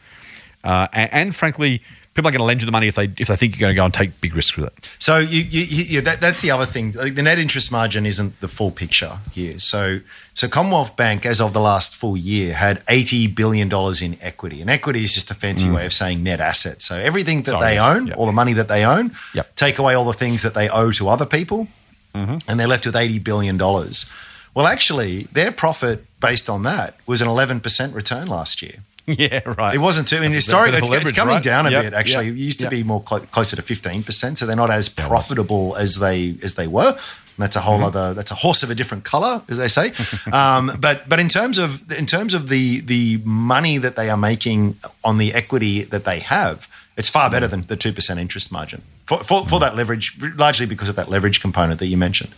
[0.64, 1.80] Uh, and, and frankly,
[2.14, 3.74] people are going to lend you the money if they if they think you're going
[3.74, 4.90] to go and take big risks with it.
[4.98, 6.92] So you, you, you yeah, that, that's the other thing.
[6.92, 9.58] Like, The net interest margin isn't the full picture here.
[9.60, 10.00] So
[10.34, 14.60] so Commonwealth Bank, as of the last full year, had eighty billion dollars in equity,
[14.60, 16.84] and equity is just a fancy way of saying net assets.
[16.84, 17.60] So everything that Mm.
[17.60, 17.96] Sorry, they yes.
[17.96, 18.16] own, Yep.
[18.18, 19.54] all the money that they own, Yep.
[19.56, 21.68] take away all the things that they owe to other people,
[22.14, 22.38] Mm-hmm.
[22.48, 24.10] and they're left with eighty billion dollars.
[24.54, 28.76] Well, actually, their profit based on that was an eleven percent return last year.
[29.06, 29.74] yeah, right.
[29.74, 30.16] It wasn't too.
[30.16, 31.42] I mean, historically, it's, it's coming right?
[31.42, 31.94] down a Yep, bit.
[31.94, 32.70] Actually, yep, it used to yep.
[32.72, 36.54] be more clo- closer to fifteen percent, so they're not as profitable as they as
[36.54, 36.90] they were.
[36.90, 37.68] And that's a Mm-hmm.
[37.68, 38.14] whole other.
[38.14, 39.92] That's a horse of a different color, as they say.
[40.32, 44.16] um, but but in terms of in terms of the the money that they are
[44.16, 47.32] making on the equity that they have, it's far Mm.
[47.32, 50.96] better than the two percent interest margin for, for for that leverage, largely because of
[50.96, 52.32] that leverage component that you mentioned.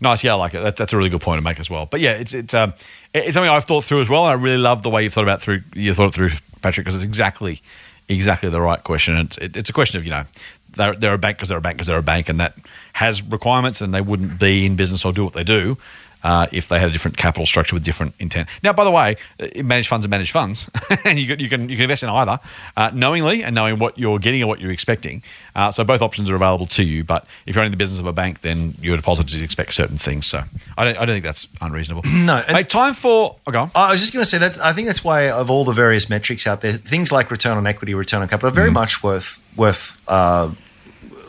[0.00, 0.62] Nice, yeah, I like it.
[0.62, 1.86] That, that's a really good point to make as well.
[1.86, 2.74] But yeah, it's it's um,
[3.14, 5.24] it's something I've thought through as well, and I really love the way you've thought
[5.24, 6.30] about through you thought it through,
[6.60, 7.62] Patrick, because it's exactly
[8.08, 9.16] exactly the right question.
[9.16, 10.24] It's it, it's a question of you know
[10.70, 12.54] they're they're a bank because they're a bank because they're a bank, and that
[12.94, 15.76] has requirements, and they wouldn't be in business or do what they do.
[16.24, 18.48] Uh, if they had a different capital structure with different intent.
[18.62, 20.70] Now, by the way, uh, managed funds are managed funds,
[21.04, 22.38] and you can, you can you can invest in either
[22.76, 25.22] uh, knowingly and knowing what you're getting or what you're expecting.
[25.56, 27.02] Uh, so both options are available to you.
[27.02, 30.26] But if you're in the business of a bank, then your depositors expect certain things.
[30.26, 30.44] So
[30.78, 32.02] I don't, I don't think that's unreasonable.
[32.12, 33.36] No, and- Mate, time for.
[33.46, 33.70] Oh, go on.
[33.74, 36.08] I was just going to say that I think that's why of all the various
[36.08, 39.42] metrics out there, things like return on equity, return on capital, are very much worth
[39.56, 40.50] worth uh,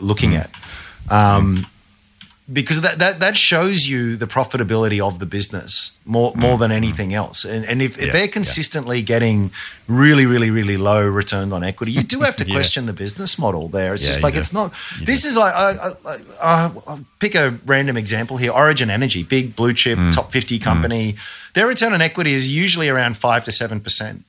[0.00, 0.50] looking at,
[1.10, 1.66] um,
[2.52, 7.14] because that, that that shows you the profitability of the business more more than anything
[7.14, 7.44] else.
[7.44, 8.30] And, and if, if they're yeah.
[8.30, 9.50] consistently getting
[9.88, 12.54] really really really low return on equity, you do have to Yeah.
[12.54, 13.94] question the business model there.
[13.94, 14.72] It's Yeah, just like it's not.
[15.02, 18.52] This is like I, I, I, I'll pick a random example here.
[18.52, 20.12] Origin Energy, big blue chip, Mm.
[20.14, 21.14] top fifty company.
[21.54, 24.24] Their return on equity is usually around five to seven percent.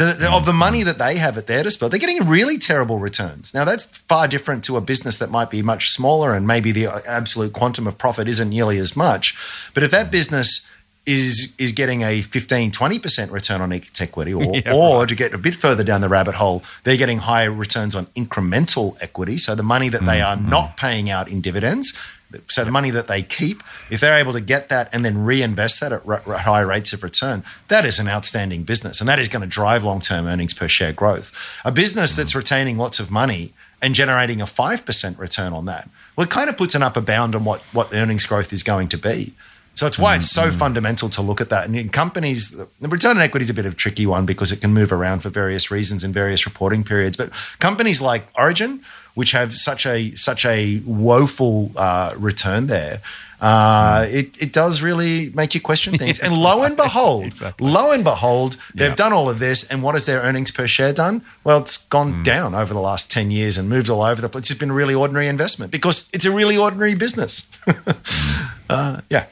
[0.00, 2.98] So that- of the money that they have at their disposal, they're getting really terrible
[2.98, 3.52] returns.
[3.52, 6.86] Now that's far different to a business that might be much smaller and maybe the
[6.86, 9.36] uh, absolute quantum of profit isn't nearly as much.
[9.74, 10.66] But if that business
[11.04, 15.32] is is getting a 15 20% return on its equity or Yeah, or to get
[15.34, 19.54] a bit further down the rabbit hole they're getting higher returns on incremental equity so
[19.54, 20.48] the money that they mm, are mm.
[20.48, 21.98] not paying out in dividends
[22.46, 25.80] so the money that they keep if they're able to get that and then reinvest
[25.80, 29.18] that at r- r- high rates of return that is an outstanding business and that
[29.18, 31.32] is going to drive long-term earnings per share growth
[31.64, 33.52] a business that's retaining lots of money
[33.82, 37.34] and generating a 5% return on that well it kind of puts an upper bound
[37.34, 39.34] on what what earnings growth is going to be
[39.74, 40.58] so it's why it's so mm-hmm.
[40.58, 41.64] fundamental to look at that.
[41.66, 44.52] And in companies, the return on equity is a bit of a tricky one because
[44.52, 47.16] it can move around for various reasons in various reporting periods.
[47.16, 48.82] But companies like Origin,
[49.14, 53.00] which have such a such a woeful uh, return there,
[53.40, 56.18] uh, it, it does really make you question things.
[56.22, 57.70] And lo and behold, Exactly.
[57.70, 59.70] lo and behold, they've done all of this.
[59.70, 61.22] And what has their earnings per share done?
[61.42, 64.50] Well, it's gone down over the last 10 years and moved all over the place.
[64.50, 67.50] It's been a really ordinary investment because it's a really ordinary business.
[68.68, 69.26] uh, yeah.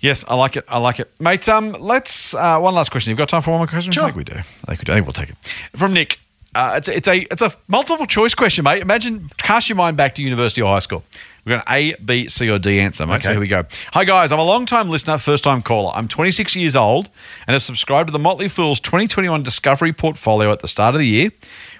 [0.00, 0.64] Yes, I like it.
[0.66, 1.48] I like it, mate.
[1.48, 3.10] Um, let's uh, one last question.
[3.10, 3.92] You've got time for one more question?
[3.92, 4.02] Sure.
[4.02, 4.34] I think we do.
[4.34, 4.92] I think we do.
[4.92, 5.36] I think we'll take it
[5.76, 6.18] from Nick.
[6.54, 8.82] Uh, it's, it's a it's a multiple choice question, mate.
[8.82, 11.02] Imagine cast your mind back to university or high school.
[11.44, 13.22] We've got an A, B, C, or D answer, mate.
[13.22, 13.32] So Okay.
[13.34, 13.64] here we go.
[13.94, 15.90] Hi guys, I'm a long time listener, first time caller.
[15.94, 17.10] I'm 26 years old
[17.48, 21.06] and have subscribed to the Motley Fool's 2021 Discovery portfolio at the start of the
[21.06, 21.30] year,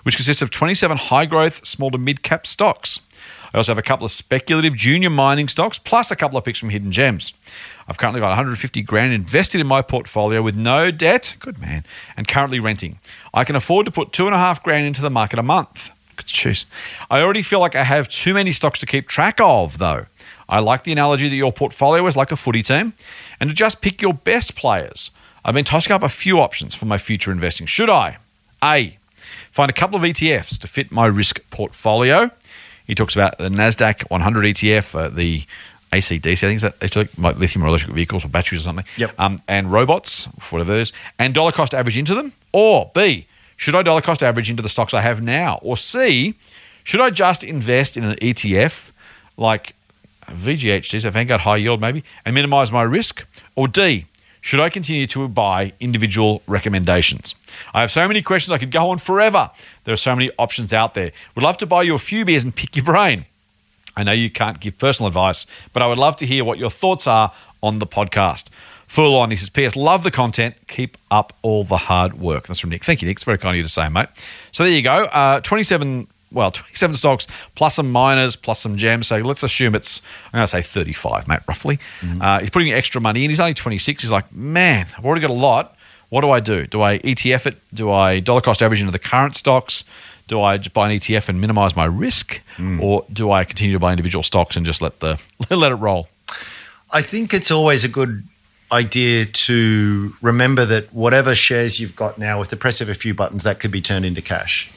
[0.02, 2.98] which consists of 27 high growth, small to mid cap stocks.
[3.54, 6.58] I also have a couple of speculative junior mining stocks, plus a couple of picks
[6.58, 7.32] from hidden gems.
[7.86, 11.36] I've currently got 150 grand invested in my portfolio with no debt.
[11.38, 11.84] Good man.
[12.16, 12.98] And currently renting.
[13.34, 15.92] I can afford to put two and a half grand into the market a month.
[16.16, 16.66] Good choose.
[17.10, 20.06] I already feel like I have too many stocks to keep track of, though.
[20.48, 22.92] I like the analogy that your portfolio is like a footy team
[23.40, 25.10] and to just pick your best players.
[25.44, 27.66] I've been tossing up a few options for my future investing.
[27.66, 28.18] Should I?
[28.62, 28.98] A.
[29.50, 32.30] Find a couple of ETFs to fit my risk portfolio.
[32.86, 35.44] He talks about the NASDAQ 100 ETF, uh, the
[35.92, 38.84] ACDC, I think that it's like like lithium or electric vehicles or batteries or something.
[38.96, 39.20] Yep.
[39.20, 42.32] Um, and robots, whatever that is, and dollar cost average into them.
[42.52, 43.26] Or B,
[43.62, 45.60] should I dollar cost average into the stocks I have now?
[45.62, 46.34] Or C,
[46.82, 48.90] should I just invest in an ETF
[49.36, 49.76] like
[50.26, 53.24] VGHD, so Vanguard High Yield maybe, and minimize my risk?
[53.54, 54.06] Or D,
[54.40, 57.36] should I continue to buy individual recommendations?
[57.72, 59.52] I have so many questions I could go on forever.
[59.84, 61.12] There are so many options out there.
[61.36, 63.26] Would love to buy you a few beers and pick your brain.
[63.96, 66.70] I know you can't give personal advice, but I would love to hear what your
[66.70, 67.32] thoughts are
[67.62, 68.50] on the podcast.
[68.92, 69.30] Full on.
[69.30, 69.74] He says, P.S.
[69.74, 70.54] Love the content.
[70.68, 72.46] Keep up all the hard work.
[72.46, 72.84] That's from Nick.
[72.84, 73.16] Thank you, Nick.
[73.16, 74.08] It's very kind of you to say, mate.
[74.52, 75.04] So there you go.
[75.04, 79.06] Uh, 27, well, 27 stocks plus some miners plus some gems.
[79.06, 81.78] So let's assume it's, I'm going to say 35, mate, roughly.
[82.20, 83.30] Uh, he's putting extra money in.
[83.30, 84.02] He's only 26.
[84.02, 85.74] He's like, man, I've already got a lot.
[86.10, 86.66] What do I do?
[86.66, 87.56] Do I ETF it?
[87.72, 89.84] Do I dollar cost average into the current stocks?
[90.26, 92.42] Do I just buy an ETF and minimize my risk,
[92.78, 95.18] or do I continue to buy individual stocks and just let the
[95.50, 96.08] let it roll?
[96.92, 98.24] I think it's always a good
[98.72, 103.14] idea to remember that whatever shares you've got now, with the press of a few
[103.14, 104.72] buttons, that could be turned into cash.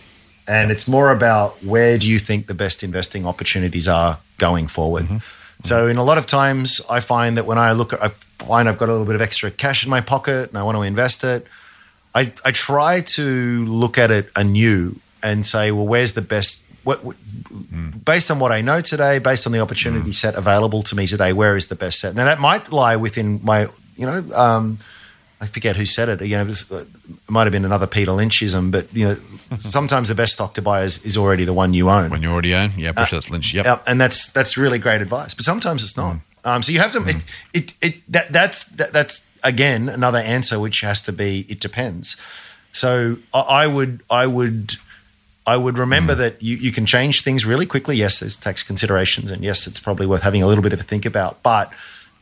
[0.48, 5.06] And it's more about where do you think the best investing opportunities are going forward.
[5.06, 5.18] Mm-hmm.
[5.64, 8.10] So, in a lot of times, I find that when I look at, I
[8.44, 10.78] find I've got a little bit of extra cash in my pocket and I want
[10.78, 11.48] to invest it.
[12.14, 16.64] I, I try to look at it anew and say, well, where's the best?
[16.84, 18.06] What, what, mm.
[18.06, 20.14] Based on what I know today, based on the opportunity mm.
[20.14, 22.16] set available to me today, where is the best set?
[22.16, 24.78] Now that might lie within my, you know, um,
[25.42, 26.22] I forget who said it.
[26.22, 26.88] You know, it, was, it
[27.30, 29.16] might have been another Peter Lynchism, but you know,
[29.58, 32.10] sometimes the best stock to buy is, is already the one you own.
[32.10, 33.54] When you already own, yeah, sure that's Lynch.
[33.54, 33.66] Yep.
[33.66, 35.34] Yeah, and that's that's really great advice.
[35.34, 36.18] But sometimes it's not.
[36.44, 37.02] Um, so you have to.
[37.08, 37.24] It,
[37.54, 41.46] it, it that that's that, that's again another answer which has to be.
[41.50, 42.18] It depends.
[42.72, 44.76] So I, I would I would
[45.48, 47.96] I would remember that you, you can change things really quickly.
[47.96, 50.84] Yes, there's tax considerations, and yes, it's probably worth having a little bit of a
[50.84, 51.44] think about.
[51.44, 51.72] But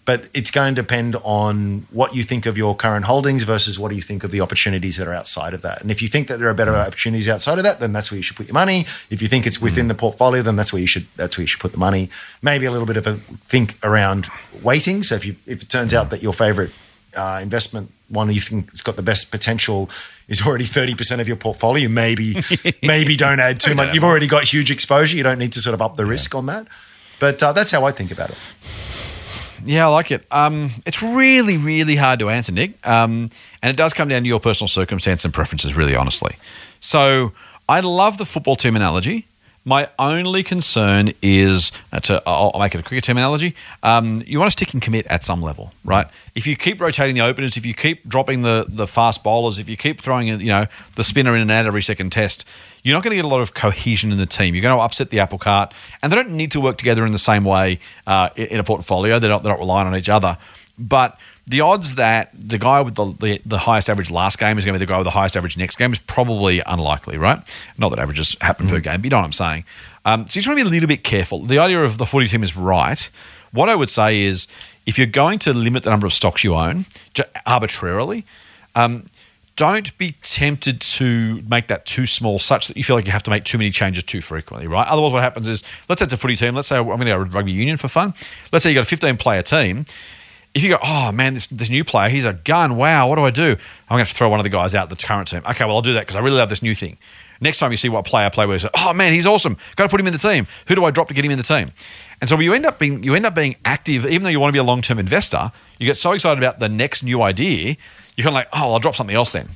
[0.05, 3.89] but it's going to depend on what you think of your current holdings versus what
[3.89, 5.81] do you think of the opportunities that are outside of that.
[5.81, 8.17] And if you think that there are better opportunities outside of that, then that's where
[8.17, 8.81] you should put your money.
[9.09, 11.47] If you think it's within the portfolio, then that's where you should that's where you
[11.47, 12.09] should put the money.
[12.41, 14.27] Maybe a little bit of a think around
[14.61, 15.03] weighting.
[15.03, 16.71] So if you if it turns out that your favorite
[17.15, 19.89] uh, investment one you think it's got the best potential
[20.27, 22.35] is already 30% of your portfolio maybe
[22.83, 25.73] maybe don't add too much you've already got huge exposure you don't need to sort
[25.73, 26.67] of up the risk on that
[27.19, 28.37] but uh, that's how i think about it
[29.65, 30.25] Yeah, I like it.
[30.31, 32.85] Um, it's really, really hard to answer, Nick.
[32.87, 33.29] Um,
[33.61, 36.35] and it does come down to your personal circumstance and preferences, really, honestly.
[36.79, 37.31] So
[37.69, 39.25] I love the football team analogy.
[39.65, 43.55] My only concern is uh, to I'll make it a cricket team analogy.
[43.81, 46.07] Um, you want to stick and commit at some level, right?
[46.35, 49.69] If you keep rotating the openers, if you keep dropping the the fast bowlers, if
[49.69, 52.43] you keep throwing you know the spinner in and out every second test,
[52.83, 54.53] you're not going to get a lot of cohesion in the team.
[54.53, 57.13] You're going to upset the apple cart, and they don't need to work together in
[57.13, 59.17] the same way uh, in in a portfolio.
[59.17, 60.37] They're not they're not relying on each other,
[60.77, 64.65] but the odds that the guy with the, the, the highest average last game is
[64.65, 67.39] going to be the guy with the highest average next game is probably unlikely, right?
[67.77, 69.65] Not that averages happen per game, but you know what I'm saying.
[70.05, 71.41] Um, so you just want to be a little bit careful.
[71.41, 73.09] The idea of the footy team is right.
[73.51, 74.47] What I would say is
[74.85, 76.85] if you're going to limit the number of stocks you own
[77.45, 78.25] arbitrarily,
[78.75, 79.05] um,
[79.55, 83.23] don't be tempted to make that too small such that you feel like you have
[83.23, 84.87] to make too many changes too frequently, right?
[84.87, 86.55] Otherwise, what happens is, let's say it's a footy team.
[86.55, 88.15] Let's say I'm going to go rugby union for fun.
[88.51, 89.85] Let's say you got a 15 player team.
[90.53, 92.75] If you go, oh man, this, this new player, he's a gun.
[92.75, 93.43] Wow, what do I do?
[93.43, 93.57] I'm going
[93.89, 95.41] to have to throw one of the guys out the current team.
[95.49, 96.97] Okay, well, I'll do that because I really love this new thing.
[97.41, 99.57] Next time you see what player play with, oh man, he's awesome.
[99.75, 100.47] Got to put him in the team.
[100.67, 101.71] Who do I drop to get him in the team?
[102.21, 104.49] And so you end up being you end up being active, even though you want
[104.49, 105.51] to be a long term investor.
[105.79, 107.75] You get so excited about the next new idea,
[108.15, 109.49] you're kind of like, oh, I'll drop something else then.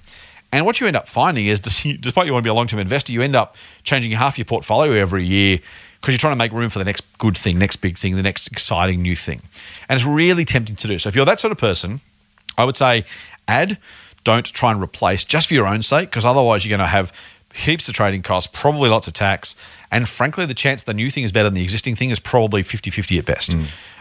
[0.51, 2.79] And what you end up finding is, despite you want to be a long term
[2.79, 5.59] investor, you end up changing half your portfolio every year
[6.07, 8.23] because you're trying to make room for the next good thing, next big thing, the
[8.23, 9.41] next exciting new thing.
[9.89, 10.97] And it's really tempting to do.
[10.99, 11.99] So if you're that sort of person,
[12.57, 13.03] I would say
[13.45, 13.77] add,
[14.23, 17.11] don't try and replace just for your own sake, because otherwise you're going to have
[17.53, 19.53] heaps of trading costs, probably lots of tax,
[19.91, 22.63] and frankly, the chance the new thing is better than the existing thing is probably
[22.63, 23.53] 50 50 at best,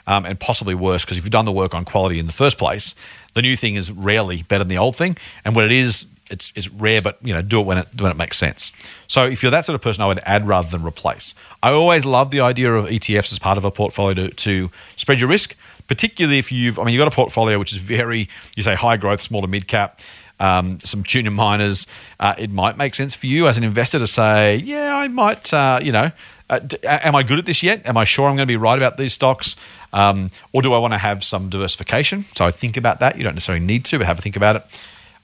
[0.07, 2.57] um, and possibly worse because if you've done the work on quality in the first
[2.57, 2.95] place,
[3.35, 5.17] the new thing is rarely better than the old thing.
[5.45, 8.11] And when it is, it's, it's rare, but you know, do it when it when
[8.11, 8.73] it makes sense.
[9.07, 11.35] So if you're that sort of person, I would add rather than replace.
[11.63, 15.21] I always love the idea of ETFs as part of a portfolio to, to spread
[15.21, 15.55] your risk,
[15.87, 18.97] particularly if you've I mean you've got a portfolio which is very you say high
[18.97, 20.01] growth, small to mid cap.
[20.39, 21.87] Um, some junior miners,
[22.21, 25.51] uh, it might make sense for you as an investor to say, yeah, I might,
[25.51, 26.13] uh, you know,
[26.51, 27.87] uh, am I good at this yet?
[27.87, 29.57] Am I sure I'm going to be right about these stocks?
[29.93, 32.27] Um, or do I want to have some diversification?
[32.33, 33.17] So I think about that.
[33.17, 34.65] You don't necessarily need to, but have a think about it.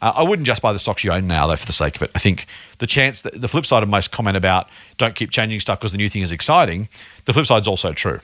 [0.03, 2.03] Uh, I wouldn't just buy the stocks you own now, though, for the sake of
[2.03, 2.11] it.
[2.15, 2.47] I think
[2.79, 5.93] the chance that the flip side of my comment about don't keep changing stuff because
[5.93, 6.89] the new thing is exciting,
[7.25, 8.21] the flip side is also true.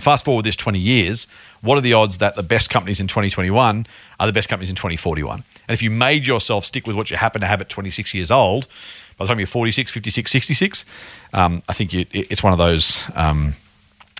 [0.00, 1.26] Fast forward this 20 years,
[1.60, 3.84] what are the odds that the best companies in 2021
[4.20, 5.42] are the best companies in 2041?
[5.66, 8.30] And if you made yourself stick with what you happen to have at 26 years
[8.30, 8.68] old,
[9.16, 10.84] by the time you're 46, 56, 66,
[11.32, 13.02] um, I think you, it, it's one of those.
[13.16, 13.54] Um,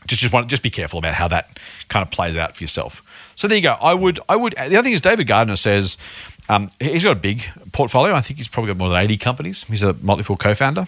[0.06, 3.02] just just want just be careful about how that kind of plays out for yourself.
[3.36, 3.76] So there you go.
[3.80, 5.98] I would I would the other thing is David Gardner says
[6.48, 8.14] um, he's got a big portfolio.
[8.14, 9.64] I think he's probably got more than 80 companies.
[9.64, 10.86] He's a Motley Fool co-founder.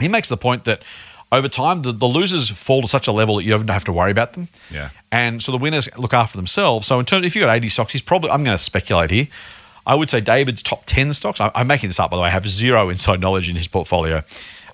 [0.00, 0.82] He makes the point that
[1.30, 3.92] over time the, the losers fall to such a level that you don't have to
[3.92, 4.48] worry about them.
[4.70, 4.90] Yeah.
[5.10, 6.86] And so the winners look after themselves.
[6.86, 9.28] So in terms if you've got 80 stocks, he's probably I'm going to speculate here.
[9.86, 11.40] I would say David's top 10 stocks.
[11.40, 12.28] I, I'm making this up by the way.
[12.28, 14.22] I have zero inside knowledge in his portfolio.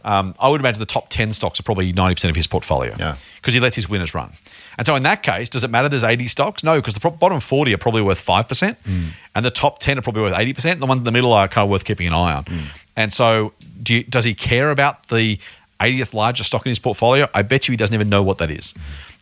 [0.04, 3.16] Um, I would imagine the top 10 stocks are probably 90% of his portfolio Yeah.
[3.36, 4.32] because he lets his winners run.
[4.78, 6.62] And so in that case, does it matter there's 80 stocks?
[6.64, 8.76] No, because the bottom 40 are probably worth 5%,
[9.34, 10.78] and the top 10 are probably worth 80%.
[10.78, 12.44] The ones in the middle are kind of worth keeping an eye on.
[12.96, 13.52] And so
[13.82, 15.38] do you, does he care about the
[15.80, 17.28] 80th largest stock in his portfolio?
[17.34, 18.74] I bet you he doesn't even know what that is.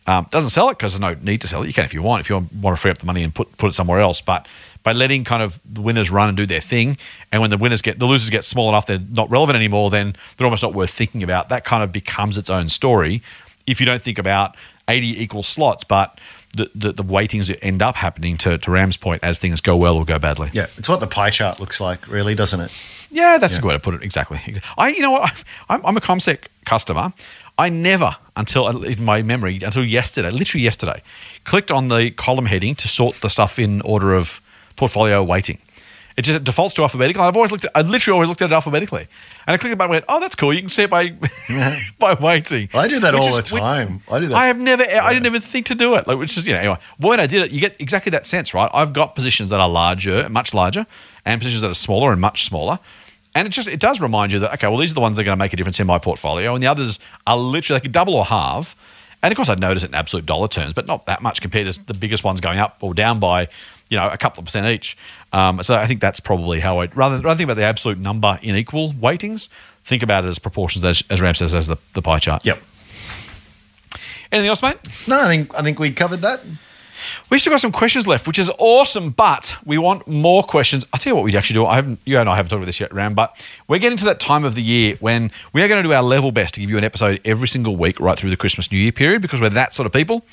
[0.07, 1.67] Um, doesn't sell it because there's no need to sell it.
[1.67, 3.57] You can if you want, if you want to free up the money and put,
[3.57, 4.21] put it somewhere else.
[4.21, 4.47] But
[4.83, 6.97] by letting kind of the winners run and do their thing,
[7.31, 10.15] and when the winners get the losers get small enough they're not relevant anymore, then
[10.37, 11.49] they're almost not worth thinking about.
[11.49, 13.21] That kind of becomes its own story.
[13.65, 14.55] If you don't think about
[14.87, 16.19] 80 equal slots, but
[16.55, 19.75] the, the, the weightings that end up happening to, to Ram's point as things go
[19.77, 20.49] well or go badly.
[20.53, 22.71] Yeah, it's what the pie chart looks like, really, doesn't it?
[23.09, 24.03] Yeah, that's a good way to put it.
[24.03, 24.59] Exactly.
[24.77, 25.43] I, you know what?
[25.69, 27.13] I'm, I'm a CommSec customer.
[27.57, 31.01] I never, until in my memory, until yesterday, literally yesterday,
[31.43, 34.39] clicked on the column heading to sort the stuff in order of
[34.75, 35.59] portfolio weighting.
[36.17, 37.21] It just defaults to alphabetical.
[37.21, 39.01] I've always looked at, I literally always looked at it alphabetically.
[39.45, 40.51] And I clicked it and went, oh, that's cool.
[40.51, 41.11] You can see it by
[41.99, 42.69] by weighting.
[42.73, 44.01] I do that Which all is- the which- time.
[44.09, 44.35] I do that.
[44.35, 46.07] I have never, I didn't even think to do it.
[46.07, 48.53] Like, which is, you know, anyway, when I did it, you get exactly that sense,
[48.53, 48.69] right?
[48.73, 50.87] I've got positions that are larger, much larger,
[51.23, 52.79] and positions that are smaller and much smaller.
[53.35, 55.21] And it just, it does remind you that, okay, well, these are the ones that
[55.21, 56.97] are going to make a difference in my portfolio, and the others
[57.27, 58.75] are literally, they could double or halve.
[59.21, 61.71] And of course, I'd notice it in absolute dollar terms, but not that much compared
[61.71, 63.47] to the biggest ones going up or down by,
[63.89, 64.97] you know, a couple of percent each.
[65.33, 68.39] Um, so I think that's probably how I rather rather think about the absolute number
[68.41, 69.49] in equal weightings.
[69.83, 72.45] Think about it as proportions, as, as Ram says, as the, the pie chart.
[72.45, 72.61] Yep.
[74.31, 74.77] Anything else, mate?
[75.07, 76.41] No, I think I think we covered that.
[77.29, 80.85] We've still got some questions left, which is awesome, but we want more questions.
[80.93, 81.65] I'll tell you what we'd actually do.
[81.65, 84.05] I haven't, you and I haven't talked about this yet, Ram, but we're getting to
[84.05, 86.61] that time of the year when we are going to do our level best to
[86.61, 89.39] give you an episode every single week right through the Christmas New Year period because
[89.39, 90.25] we're that sort of people.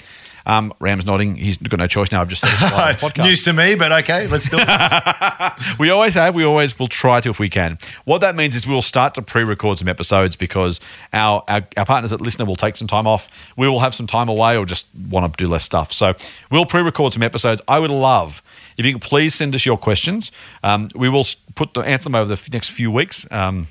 [0.46, 1.36] Um, Ram's nodding.
[1.36, 2.20] He's got no choice now.
[2.20, 3.24] I've just said it live on the podcast.
[3.24, 4.68] News to me, but okay, let's do it.
[5.78, 6.34] We always have.
[6.34, 7.78] We always will try to if we can.
[8.04, 10.80] What that means is we'll start to pre-record some episodes because
[11.12, 13.28] our, our our partners at Listener will take some time off.
[13.56, 15.92] We will have some time away or just want to do less stuff.
[15.92, 16.14] So
[16.50, 17.60] we'll pre-record some episodes.
[17.66, 18.42] I would love
[18.76, 20.32] if you can please send us your questions.
[20.62, 21.24] Um, we will
[21.54, 23.26] put the, answer them over the next few weeks.
[23.30, 23.68] Um,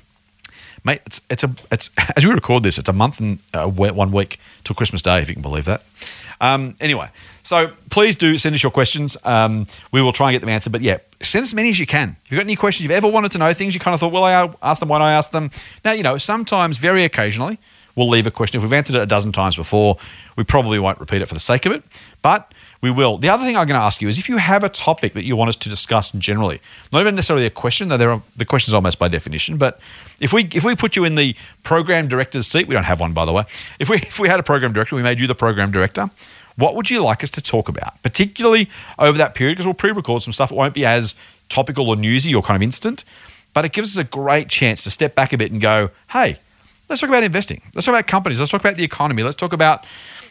[0.84, 4.12] mate, it's it's a it's as we record this, it's a month and uh, one
[4.12, 5.82] week till Christmas Day, if you can believe that.
[6.44, 7.08] Um, anyway,
[7.42, 9.16] so please do send us your questions.
[9.24, 10.72] Um, we will try and get them answered.
[10.72, 12.16] But yeah, send as many as you can.
[12.24, 14.12] If you've got any questions, you've ever wanted to know things, you kind of thought,
[14.12, 15.50] well, I asked them, why don't I ask them?
[15.84, 17.58] Now, you know, sometimes, very occasionally,
[17.96, 18.58] we'll leave a question.
[18.58, 19.96] If we've answered it a dozen times before,
[20.36, 21.82] we probably won't repeat it for the sake of it.
[22.20, 22.52] But
[22.84, 23.16] we will.
[23.16, 25.24] The other thing I'm going to ask you is if you have a topic that
[25.24, 26.60] you want us to discuss generally,
[26.92, 29.80] not even necessarily a question, though there are the questions almost by definition, but
[30.20, 33.14] if we if we put you in the program director's seat, we don't have one
[33.14, 33.44] by the way.
[33.78, 36.10] If we if we had a program director, we made you the program director.
[36.56, 38.68] What would you like us to talk about, particularly
[38.98, 39.54] over that period?
[39.54, 40.52] Because we'll pre-record some stuff.
[40.52, 41.14] It won't be as
[41.48, 43.02] topical or newsy or kind of instant,
[43.54, 46.38] but it gives us a great chance to step back a bit and go, hey,
[46.90, 47.62] let's talk about investing.
[47.74, 48.40] Let's talk about companies.
[48.40, 49.22] Let's talk about the economy.
[49.22, 49.86] Let's talk about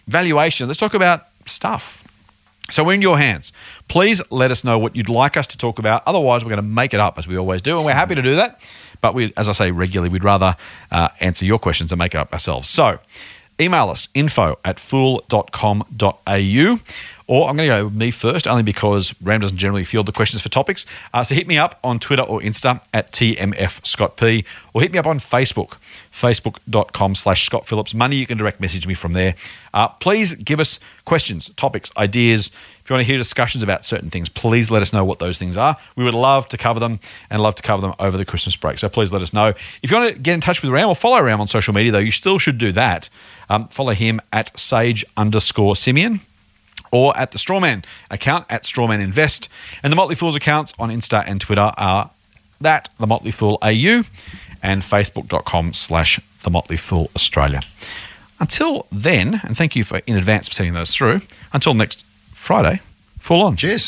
[0.08, 0.68] valuation.
[0.68, 2.04] Let's talk about stuff.
[2.74, 3.54] So we're in your hands.
[3.88, 6.02] Please let us know what you'd like us to talk about.
[6.08, 8.22] Otherwise, we're going to make it up as we always do, and we're happy to
[8.24, 8.60] do that.
[9.00, 10.56] But we, as I say regularly, we'd rather
[10.90, 12.68] uh, answer your questions and make it up ourselves.
[12.68, 12.98] So
[13.60, 16.80] email us info at fool.com.au
[17.28, 20.42] Or I'm going to go me first, only because Ram doesn't generally field the questions
[20.42, 20.88] for topics.
[21.14, 24.92] Uh, so hit me up on Twitter or Insta at TMF Scott P, or hit
[24.92, 25.76] me up on Facebook,
[26.14, 28.16] facebook.com slash Scott Phillips Money.
[28.18, 29.34] You can direct message me from there.
[29.74, 32.52] Uh, please give us questions, topics, ideas.
[32.82, 35.40] If you want to hear discussions about certain things, please let us know what those
[35.40, 35.76] things are.
[35.96, 37.00] We would love to cover them
[37.32, 38.78] and love to cover them over the Christmas break.
[38.78, 39.48] So please let us know.
[39.82, 41.92] If you want to get in touch with Ram or follow Ram on social media,
[41.92, 43.10] though, you still should do that.
[43.50, 46.22] Um, follow him at sage underscore simian
[46.92, 49.50] or at the Strawman account at Strawman Invest.
[49.82, 52.12] And the Motley Fools accounts on Insta and Twitter are
[52.62, 54.04] that, the Motley Fool AU,
[54.64, 57.62] and facebook.com slash the Motley Fool Australia.
[58.40, 61.22] Until then, and thank you for in advance for sending those through.
[61.54, 62.04] Until next
[62.34, 62.82] Friday,
[63.24, 63.56] Fool on.
[63.56, 63.88] Cheers.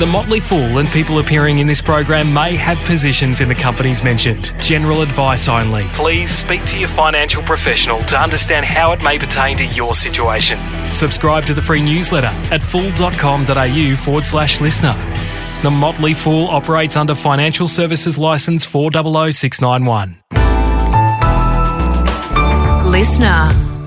[0.00, 4.02] The Motley Fool and people appearing in this program may have positions in the companies
[4.02, 4.52] mentioned.
[4.58, 5.84] General advice only.
[5.92, 10.58] Please speak to your financial professional to understand how it may pertain to your situation.
[10.90, 14.94] Subscribe to the free newsletter at fool.com.au forward slash listener.
[15.62, 20.16] The Motley Fool operates under Financial Services Licence 400691.
[22.90, 23.79] Listener.